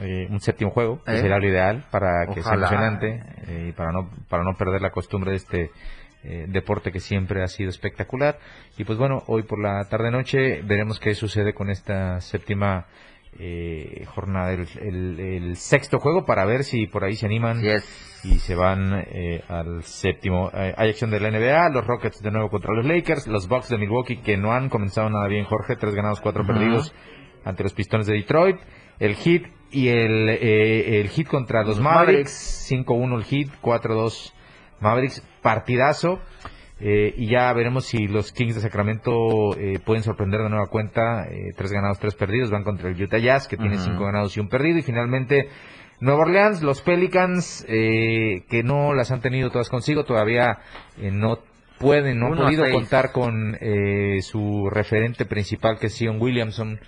eh, 0.00 0.26
un 0.30 0.40
séptimo 0.40 0.70
juego, 0.70 1.02
que 1.04 1.12
¿Eh? 1.14 1.20
sería 1.20 1.38
lo 1.38 1.48
ideal 1.48 1.84
para 1.90 2.26
que 2.26 2.42
sea 2.42 2.52
emocionante 2.54 3.22
eh, 3.46 3.66
y 3.70 3.72
para 3.72 3.92
no 3.92 4.10
para 4.28 4.44
no 4.44 4.54
perder 4.56 4.80
la 4.82 4.90
costumbre 4.90 5.30
de 5.32 5.36
este 5.36 5.70
eh, 6.24 6.46
deporte 6.48 6.90
que 6.92 7.00
siempre 7.00 7.42
ha 7.42 7.46
sido 7.48 7.70
espectacular. 7.70 8.38
Y 8.76 8.84
pues 8.84 8.98
bueno, 8.98 9.22
hoy 9.26 9.42
por 9.44 9.60
la 9.62 9.88
tarde 9.88 10.10
noche 10.10 10.62
veremos 10.62 10.98
qué 11.00 11.14
sucede 11.14 11.54
con 11.54 11.70
esta 11.70 12.20
séptima 12.20 12.86
eh, 13.38 14.04
jornada, 14.06 14.52
el, 14.52 14.66
el- 14.80 15.20
el 15.20 15.56
sexto 15.56 15.98
juego 16.00 16.24
para 16.24 16.44
ver 16.44 16.64
si 16.64 16.86
por 16.86 17.04
ahí 17.04 17.14
se 17.14 17.26
animan 17.26 17.60
y 18.24 18.38
se 18.38 18.54
van 18.56 19.04
eh, 19.12 19.42
al 19.48 19.82
séptimo. 19.84 20.50
Hay 20.52 20.88
acción 20.90 21.10
de 21.10 21.20
la 21.20 21.30
NBA, 21.30 21.68
los 21.70 21.86
Rockets 21.86 22.20
de 22.22 22.30
nuevo 22.30 22.48
contra 22.48 22.72
los 22.74 22.84
Lakers, 22.86 23.26
los 23.28 23.46
Bucks 23.46 23.68
de 23.68 23.78
Milwaukee 23.78 24.16
que 24.22 24.36
no 24.36 24.52
han 24.52 24.68
comenzado 24.68 25.08
nada 25.10 25.28
bien, 25.28 25.44
Jorge, 25.44 25.76
tres 25.76 25.94
ganados, 25.94 26.20
cuatro 26.20 26.44
perdidos 26.46 26.92
ante 27.44 27.62
los 27.62 27.74
Pistones 27.74 28.06
de 28.06 28.14
Detroit, 28.14 28.56
el 28.98 29.14
Heat 29.14 29.42
y 29.70 29.88
el, 29.88 30.28
eh, 30.28 31.00
el 31.00 31.08
Heat 31.08 31.28
contra 31.28 31.60
los, 31.60 31.76
Los 31.76 31.80
Mavericks, 31.80 32.70
5-1 32.70 33.16
el 33.16 33.24
Heat, 33.24 33.60
4-2 33.62 34.32
Mavericks, 34.80 35.22
partidazo. 35.42 36.20
Eh, 36.80 37.12
y 37.16 37.26
ya 37.26 37.52
veremos 37.52 37.86
si 37.86 38.06
los 38.06 38.30
Kings 38.32 38.54
de 38.54 38.60
Sacramento 38.60 39.56
eh, 39.58 39.80
pueden 39.84 40.04
sorprender 40.04 40.42
de 40.42 40.48
nueva 40.48 40.68
cuenta. 40.68 41.26
eh, 41.28 41.52
tres 41.56 41.72
ganados, 41.72 41.98
tres 41.98 42.14
perdidos. 42.14 42.50
Van 42.50 42.62
contra 42.64 42.88
el 42.88 43.02
Utah 43.02 43.18
Jazz, 43.18 43.48
que 43.48 43.56
tiene 43.56 43.78
cinco 43.78 44.04
ganados 44.04 44.36
y 44.36 44.40
un 44.40 44.48
perdido. 44.48 44.78
Y 44.78 44.82
finalmente, 44.82 45.48
Nueva 46.00 46.20
Orleans, 46.20 46.62
los 46.62 46.80
Pelicans, 46.80 47.64
eh, 47.68 48.44
que 48.48 48.62
no 48.62 48.94
las 48.94 49.10
han 49.10 49.20
tenido 49.20 49.50
todas 49.50 49.68
consigo, 49.68 50.04
todavía 50.04 50.58
eh, 50.96 51.10
no 51.10 51.40
pueden, 51.78 52.20
no 52.20 52.26
han 52.26 52.32
Uno 52.32 52.44
podido 52.44 52.70
contar 52.70 53.10
con 53.10 53.56
eh, 53.60 54.20
su 54.22 54.68
referente 54.70 55.26
principal, 55.26 55.78
que 55.78 55.88
es 55.88 55.94
Sion 55.94 56.20
Williamson, 56.20 56.78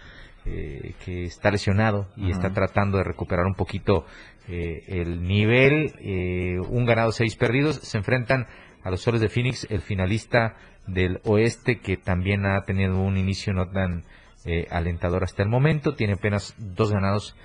eh, 0.46 0.94
que 1.04 1.24
está 1.24 1.50
lesionado 1.50 2.08
y 2.16 2.22
Ujú. 2.24 2.30
está 2.32 2.50
tratando 2.52 2.98
de 2.98 3.04
recuperar 3.04 3.46
un 3.46 3.54
poquito 3.54 4.06
eh, 4.48 4.82
el 4.88 5.22
nivel. 5.22 5.92
eh, 6.00 6.58
un 6.68 6.86
ganado, 6.86 7.12
seis 7.12 7.36
perdidos. 7.36 7.76
Se 7.76 7.98
enfrentan 7.98 8.46
a 8.82 8.90
los 8.90 9.00
Soles 9.02 9.20
de 9.20 9.28
Phoenix, 9.28 9.66
el 9.70 9.80
finalista 9.82 10.56
del 10.86 11.20
oeste, 11.24 11.78
que 11.80 11.96
también 11.96 12.46
ha 12.46 12.62
tenido 12.62 12.98
un 13.00 13.16
inicio 13.16 13.52
no 13.52 13.68
tan 13.70 14.04
eh, 14.46 14.66
alentador 14.70 15.22
hasta 15.22 15.42
el 15.42 15.48
momento. 15.50 15.94
Tiene 15.94 16.14
apenas 16.14 16.54
dos 16.58 16.90
ganados 16.90 17.36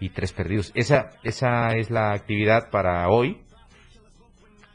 y 0.00 0.10
tres 0.10 0.32
perdidos. 0.32 0.70
Esa, 0.74 1.10
esa 1.24 1.68
es 1.74 1.90
la 1.90 2.12
actividad 2.12 2.70
para 2.70 3.08
hoy. 3.08 3.40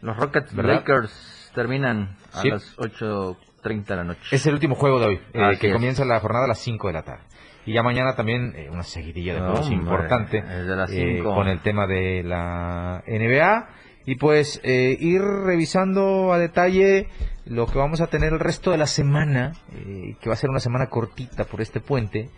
Los 0.02 0.16
Rockets 0.18 0.54
¿Verdad? 0.56 0.76
Lakers 0.76 1.52
terminan 1.56 2.16
a 2.34 2.42
Sí. 2.42 2.50
las 2.50 2.78
8.30 2.78 3.86
de 3.86 3.96
la 3.96 4.04
noche. 4.04 4.22
Es 4.32 4.46
el 4.46 4.54
último 4.54 4.76
juego 4.76 5.00
de 5.00 5.06
hoy, 5.08 5.20
eh, 5.34 5.58
que 5.60 5.68
es. 5.68 5.74
comienza 5.74 6.06
la 6.06 6.20
jornada 6.20 6.46
a 6.46 6.50
las 6.50 6.60
5 6.60 6.88
de 6.88 6.94
la 6.94 7.04
tarde. 7.04 7.24
Y 7.70 7.74
ya 7.74 7.84
mañana 7.84 8.16
también 8.16 8.56
eh, 8.56 8.68
una 8.72 8.82
seguidilla 8.82 9.36
de 9.36 9.42
juegos 9.42 9.68
Hombre, 9.68 9.76
importante 9.76 10.42
de 10.42 11.20
eh, 11.20 11.24
con 11.24 11.48
el 11.48 11.60
tema 11.60 11.86
de 11.86 12.24
la 12.24 13.04
NBA. 13.06 13.70
Y 14.06 14.16
pues 14.16 14.60
eh, 14.64 14.98
ir 15.00 15.22
revisando 15.22 16.34
a 16.34 16.40
detalle 16.40 17.10
lo 17.46 17.68
que 17.68 17.78
vamos 17.78 18.02
a 18.02 18.08
tener 18.08 18.34
el 18.34 18.40
resto 18.40 18.72
de 18.72 18.80
la 18.80 18.88
semana, 18.88 19.52
eh, 19.72 20.16
que 20.20 20.30
va 20.30 20.34
a 20.34 20.38
ser 20.38 20.50
una 20.50 20.60
semana 20.60 20.88
cortita 20.88 21.44
por 21.44 21.62
este 21.62 21.80
puente. 21.80 22.32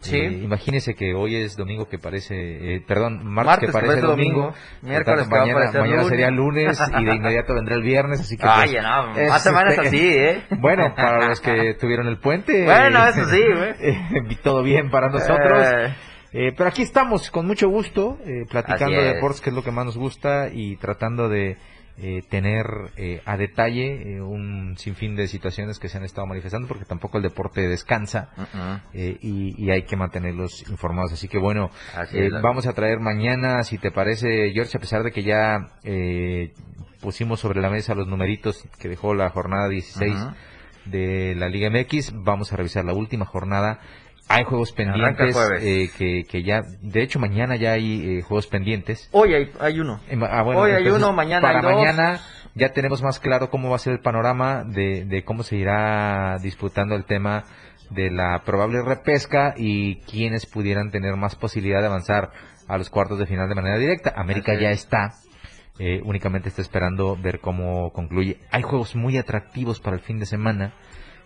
Sí. 0.00 0.16
Eh, 0.16 0.40
imagínese 0.44 0.94
que 0.94 1.12
hoy 1.14 1.34
es 1.36 1.56
domingo 1.56 1.88
que 1.88 1.98
parece, 1.98 2.76
eh, 2.76 2.80
perdón, 2.86 3.24
martes, 3.24 3.46
Martes 3.46 3.66
que 3.68 3.72
parece 3.72 4.00
domingo, 4.00 4.40
domingo, 4.42 4.54
miércoles 4.82 5.28
tanto, 5.28 5.34
que 5.34 5.40
mañana, 5.54 5.72
mañana 5.72 5.96
lunes. 6.02 6.08
sería 6.08 6.30
lunes 6.30 6.82
y 7.00 7.04
de 7.04 7.14
inmediato 7.16 7.54
vendrá 7.54 7.74
el 7.74 7.82
viernes, 7.82 8.20
así 8.20 8.36
que 8.36 8.46
Ay, 8.46 8.70
pues, 8.72 8.82
no, 8.84 9.16
es, 9.18 9.28
más 9.28 9.42
semanas 9.42 9.74
este, 9.74 9.86
así, 9.88 10.08
¿eh? 10.08 10.42
Bueno, 10.60 10.94
para 10.94 11.28
los 11.28 11.40
que 11.40 11.74
tuvieron 11.74 12.06
el 12.06 12.18
puente. 12.18 12.64
Bueno, 12.64 13.06
eso 13.06 13.24
sí, 13.24 13.42
güey. 13.56 13.70
eh, 13.80 14.36
todo 14.42 14.62
bien 14.62 14.90
para 14.90 15.08
nosotros. 15.08 15.66
Eh, 15.66 15.94
Eh, 16.30 16.52
pero 16.54 16.68
aquí 16.68 16.82
estamos 16.82 17.30
con 17.30 17.46
mucho 17.46 17.70
gusto, 17.70 18.18
eh, 18.26 18.44
platicando 18.50 19.00
de 19.00 19.08
es. 19.08 19.14
deportes, 19.14 19.40
que 19.40 19.48
es 19.48 19.56
lo 19.56 19.62
que 19.62 19.70
más 19.70 19.86
nos 19.86 19.96
gusta, 19.96 20.50
y 20.52 20.76
tratando 20.76 21.28
de 21.30 21.56
eh, 22.00 22.22
tener 22.30 22.64
eh, 22.96 23.20
a 23.24 23.36
detalle 23.36 24.14
eh, 24.16 24.20
un 24.20 24.76
sinfín 24.78 25.16
de 25.16 25.26
situaciones 25.26 25.78
que 25.78 25.88
se 25.88 25.98
han 25.98 26.04
estado 26.04 26.26
manifestando, 26.26 26.68
porque 26.68 26.84
tampoco 26.84 27.16
el 27.16 27.24
deporte 27.24 27.66
descansa 27.68 28.30
uh-uh. 28.36 28.80
eh, 28.94 29.18
y, 29.20 29.64
y 29.64 29.70
hay 29.70 29.82
que 29.82 29.96
mantenerlos 29.96 30.68
informados. 30.70 31.12
Así 31.12 31.26
que 31.28 31.38
bueno, 31.38 31.70
Así 31.96 32.18
eh, 32.18 32.30
vamos 32.42 32.66
a 32.66 32.72
traer 32.72 33.00
mañana, 33.00 33.64
si 33.64 33.78
te 33.78 33.90
parece, 33.90 34.52
George, 34.52 34.76
a 34.76 34.80
pesar 34.80 35.02
de 35.02 35.10
que 35.10 35.24
ya 35.24 35.58
eh, 35.82 36.52
pusimos 37.00 37.40
sobre 37.40 37.60
la 37.60 37.70
mesa 37.70 37.94
los 37.94 38.06
numeritos 38.06 38.64
que 38.78 38.88
dejó 38.88 39.14
la 39.14 39.30
jornada 39.30 39.68
16 39.68 40.14
Ujú. 40.14 40.34
de 40.86 41.34
la 41.36 41.48
Liga 41.48 41.68
MX, 41.70 42.12
vamos 42.14 42.52
a 42.52 42.56
revisar 42.56 42.84
la 42.84 42.94
última 42.94 43.24
jornada. 43.24 43.80
Hay 44.28 44.44
juegos 44.44 44.72
pendientes 44.72 45.36
eh, 45.60 45.88
que, 45.96 46.24
que 46.30 46.42
ya, 46.42 46.62
de 46.82 47.02
hecho 47.02 47.18
mañana 47.18 47.56
ya 47.56 47.72
hay 47.72 48.18
eh, 48.18 48.22
juegos 48.22 48.46
pendientes. 48.46 49.08
Hoy 49.12 49.32
hay, 49.34 49.50
hay 49.58 49.80
uno. 49.80 50.00
Eh, 50.08 50.18
ah, 50.30 50.42
bueno, 50.42 50.60
Hoy 50.60 50.72
hay 50.72 50.86
uno, 50.88 51.12
mañana 51.12 51.40
para 51.40 51.58
hay 51.60 51.64
dos. 51.64 51.74
mañana 51.74 52.20
ya 52.54 52.72
tenemos 52.72 53.02
más 53.02 53.20
claro 53.20 53.48
cómo 53.50 53.70
va 53.70 53.76
a 53.76 53.78
ser 53.78 53.94
el 53.94 54.00
panorama 54.00 54.64
de, 54.64 55.04
de 55.06 55.24
cómo 55.24 55.42
se 55.42 55.56
irá 55.56 56.36
disputando 56.42 56.94
el 56.94 57.04
tema 57.04 57.44
de 57.90 58.10
la 58.10 58.42
probable 58.44 58.82
repesca 58.82 59.54
y 59.56 60.00
quiénes 60.02 60.44
pudieran 60.44 60.90
tener 60.90 61.16
más 61.16 61.34
posibilidad 61.36 61.80
de 61.80 61.86
avanzar 61.86 62.30
a 62.66 62.76
los 62.76 62.90
cuartos 62.90 63.18
de 63.18 63.26
final 63.26 63.48
de 63.48 63.54
manera 63.54 63.78
directa. 63.78 64.12
América 64.14 64.52
Así 64.52 64.60
ya 64.62 64.70
es. 64.72 64.80
está, 64.80 65.12
eh, 65.78 66.02
únicamente 66.04 66.48
está 66.50 66.60
esperando 66.60 67.16
ver 67.16 67.40
cómo 67.40 67.92
concluye. 67.92 68.38
Hay 68.50 68.62
juegos 68.62 68.94
muy 68.94 69.16
atractivos 69.16 69.80
para 69.80 69.96
el 69.96 70.02
fin 70.02 70.18
de 70.18 70.26
semana. 70.26 70.74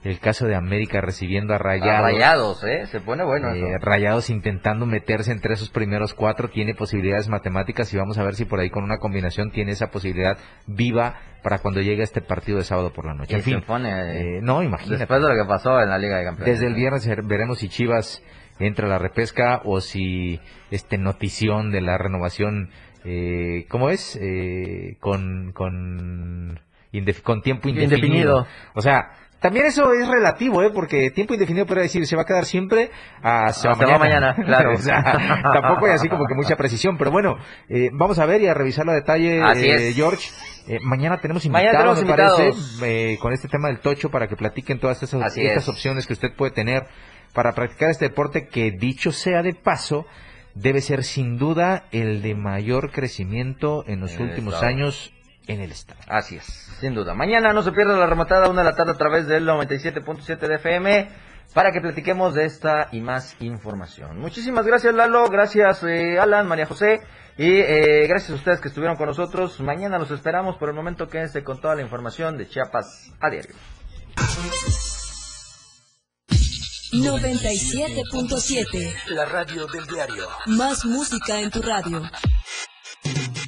El 0.05 0.19
caso 0.19 0.47
de 0.47 0.57
América 0.57 1.01
recibiendo 1.01 1.55
a 1.55 1.59
Rayados. 1.59 1.95
A 1.95 2.03
Rayados, 2.03 2.65
¿eh? 2.65 2.87
Se 2.87 3.01
pone 3.01 3.23
bueno 3.25 3.51
Eh, 3.55 3.59
eso. 3.77 3.79
Rayados 3.85 4.31
intentando 4.31 4.85
meterse 4.85 5.31
entre 5.31 5.55
esos 5.55 5.71
primeros 5.71 6.13
cuatro, 6.15 6.51
tiene 6.51 6.75
posibilidades 6.75 7.29
matemáticas 7.29 7.93
y 7.95 7.97
vamos 7.99 8.19
a 8.19 8.25
ver 8.25 8.35
si 8.35 8.45
por 8.45 8.59
ahí 8.59 8.69
con 8.69 8.83
una 8.83 8.99
combinación 8.99 9.53
tiene 9.53 9.71
esa 9.73 9.91
posibilidad 9.93 10.37
viva 10.67 11.21
para 11.45 11.59
cuando 11.59 11.81
llegue 11.81 12.03
este 12.03 12.21
partido 12.21 12.59
de 12.59 12.65
sábado 12.65 12.93
por 12.93 13.07
la 13.07 13.15
noche. 13.15 13.33
Y 13.33 13.37
En 13.37 13.43
se 13.43 13.51
fin, 13.51 13.63
pone, 13.65 14.39
eh, 14.39 14.41
no, 14.43 14.63
imagínate. 14.65 14.99
Después 14.99 15.23
de 15.23 15.29
lo 15.29 15.35
que 15.41 15.49
pasó 15.49 15.81
en 15.81 15.89
la 15.91 15.99
Liga 15.99 16.19
de 16.19 16.25
Campeones. 16.25 16.53
Desde 16.55 16.67
el 16.67 16.75
viernes 16.75 17.07
ver- 17.07 17.23
veremos 17.23 17.59
si 17.59 17.69
Chivas 17.69 18.23
entra 18.59 18.87
a 18.87 18.91
la 18.91 18.99
repesca 18.99 19.61
o 19.65 19.81
si 19.81 20.41
este 20.73 20.99
notición 20.99 21.71
de 21.71 21.81
la 21.81 21.97
renovación, 21.97 22.71
eh, 23.05 23.67
¿cómo 23.69 23.89
es? 23.91 24.19
Eh, 24.21 24.97
con, 25.01 25.53
con, 25.53 26.61
indef- 26.93 27.23
con 27.23 27.41
tiempo 27.43 27.69
indefinido. 27.69 27.97
Indefinido. 27.97 28.47
O 28.75 28.81
sea, 28.83 29.11
también 29.43 29.67
eso 29.67 29.93
es 29.93 30.09
relativo, 30.09 30.63
¿eh? 30.63 30.71
Porque 30.73 31.11
tiempo 31.11 31.35
indefinido 31.35 31.67
puede 31.67 31.83
decir, 31.83 32.07
se 32.07 32.17
va 32.17 32.23
a 32.23 32.25
quedar 32.25 32.45
siempre 32.47 32.91
a 33.23 33.53
se 33.53 33.69
va 33.69 33.75
Ah, 33.75 33.77
se 33.77 33.85
va 33.85 33.99
mañana, 33.99 34.35
claro. 34.37 34.73
o 34.75 34.79
sea, 34.79 35.03
tampoco 35.53 35.87
hay 35.87 35.93
así 35.93 36.09
como 36.09 36.25
que 36.27 36.35
mucha 36.35 36.57
precisión, 36.57 36.97
pero 36.97 37.11
bueno, 37.11 37.37
eh, 37.69 37.91
vamos 37.93 38.19
a 38.19 38.27
ver 38.27 38.41
y 38.43 38.47
a 38.47 38.55
revisarlo 38.55 38.93
a 38.93 38.95
detalle, 38.95 39.43
Así 39.43 39.67
eh, 39.67 39.89
es. 39.89 39.97
George. 39.97 40.31
Eh, 40.69 40.79
mañana 40.81 41.19
tenemos 41.21 41.45
Mañana 41.49 41.73
invitados, 41.73 41.99
tenemos 41.99 42.19
me 42.19 42.25
parece, 42.25 42.49
invitados. 42.51 42.83
eh, 42.85 43.19
con 43.21 43.33
este 43.33 43.49
tema 43.49 43.69
del 43.69 43.81
tocho 43.81 44.11
para 44.11 44.29
que 44.29 44.37
platiquen 44.37 44.79
todas 44.79 45.03
esas, 45.03 45.21
Así 45.21 45.43
estas 45.45 45.65
es. 45.65 45.69
opciones 45.69 46.07
que 46.07 46.13
usted 46.13 46.29
puede 46.37 46.53
tener 46.53 46.87
para 47.35 47.53
practicar 47.53 47.91
este 47.91 48.09
deporte 48.09 48.47
que 48.47 48.71
dicho 48.71 49.11
sea 49.11 49.43
de 49.43 49.55
paso 49.55 50.07
debe 50.55 50.81
ser 50.81 51.03
sin 51.03 51.37
duda 51.39 51.85
el 51.91 52.23
de 52.23 52.35
mayor 52.37 52.93
crecimiento 52.93 53.85
en 53.89 54.01
los 54.01 54.19
últimos 54.21 54.63
años 54.63 55.13
en 55.47 55.61
el 55.61 55.73
estado. 55.73 56.01
Así 56.09 56.37
es, 56.37 56.45
sin 56.81 56.95
duda. 56.95 57.15
Mañana 57.15 57.53
no 57.53 57.63
se 57.63 57.73
pierda 57.73 57.97
la 57.97 58.07
remontada 58.07 58.47
a 58.47 58.51
una 58.51 58.63
de 58.63 58.71
la 58.71 58.77
tarde 58.77 58.93
a 58.93 58.97
través 58.97 59.27
del 59.27 59.47
97.7 59.47 60.39
de 60.39 60.55
FM 60.57 61.09
para 61.55 61.73
que 61.73 61.81
platiquemos 61.81 62.35
de 62.35 62.47
esta 62.47 62.89
y 62.93 63.01
más 63.01 63.37
información. 63.41 64.19
Muchísimas 64.19 64.67
gracias 64.67 64.95
Lalo, 64.95 65.29
gracias 65.29 65.83
eh, 65.85 66.19
Alan, 66.19 66.47
María 66.47 66.67
José 66.67 67.01
y 67.37 67.59
eh, 67.59 68.07
gracias 68.09 68.31
a 68.31 68.35
ustedes 68.35 68.61
que 68.61 68.69
estuvieron 68.69 68.97
con 68.97 69.07
nosotros. 69.07 69.61
Mañana 69.61 69.99
los 69.99 70.11
esperamos. 70.11 70.57
Por 70.57 70.69
el 70.69 70.75
momento 70.75 71.09
quédense 71.09 71.43
con 71.43 71.61
toda 71.61 71.75
la 71.75 71.83
información 71.83 72.39
de 72.39 72.49
Chiapas 72.49 73.13
a 73.21 73.31
diario. 73.31 73.55
97.7. 76.93 78.95
La 79.07 79.25
radio 79.25 79.67
del 79.67 79.87
diario. 79.87 80.29
Más 80.47 80.85
música 80.85 81.41
en 81.41 81.51
tu 81.51 81.63
radio. 81.63 82.03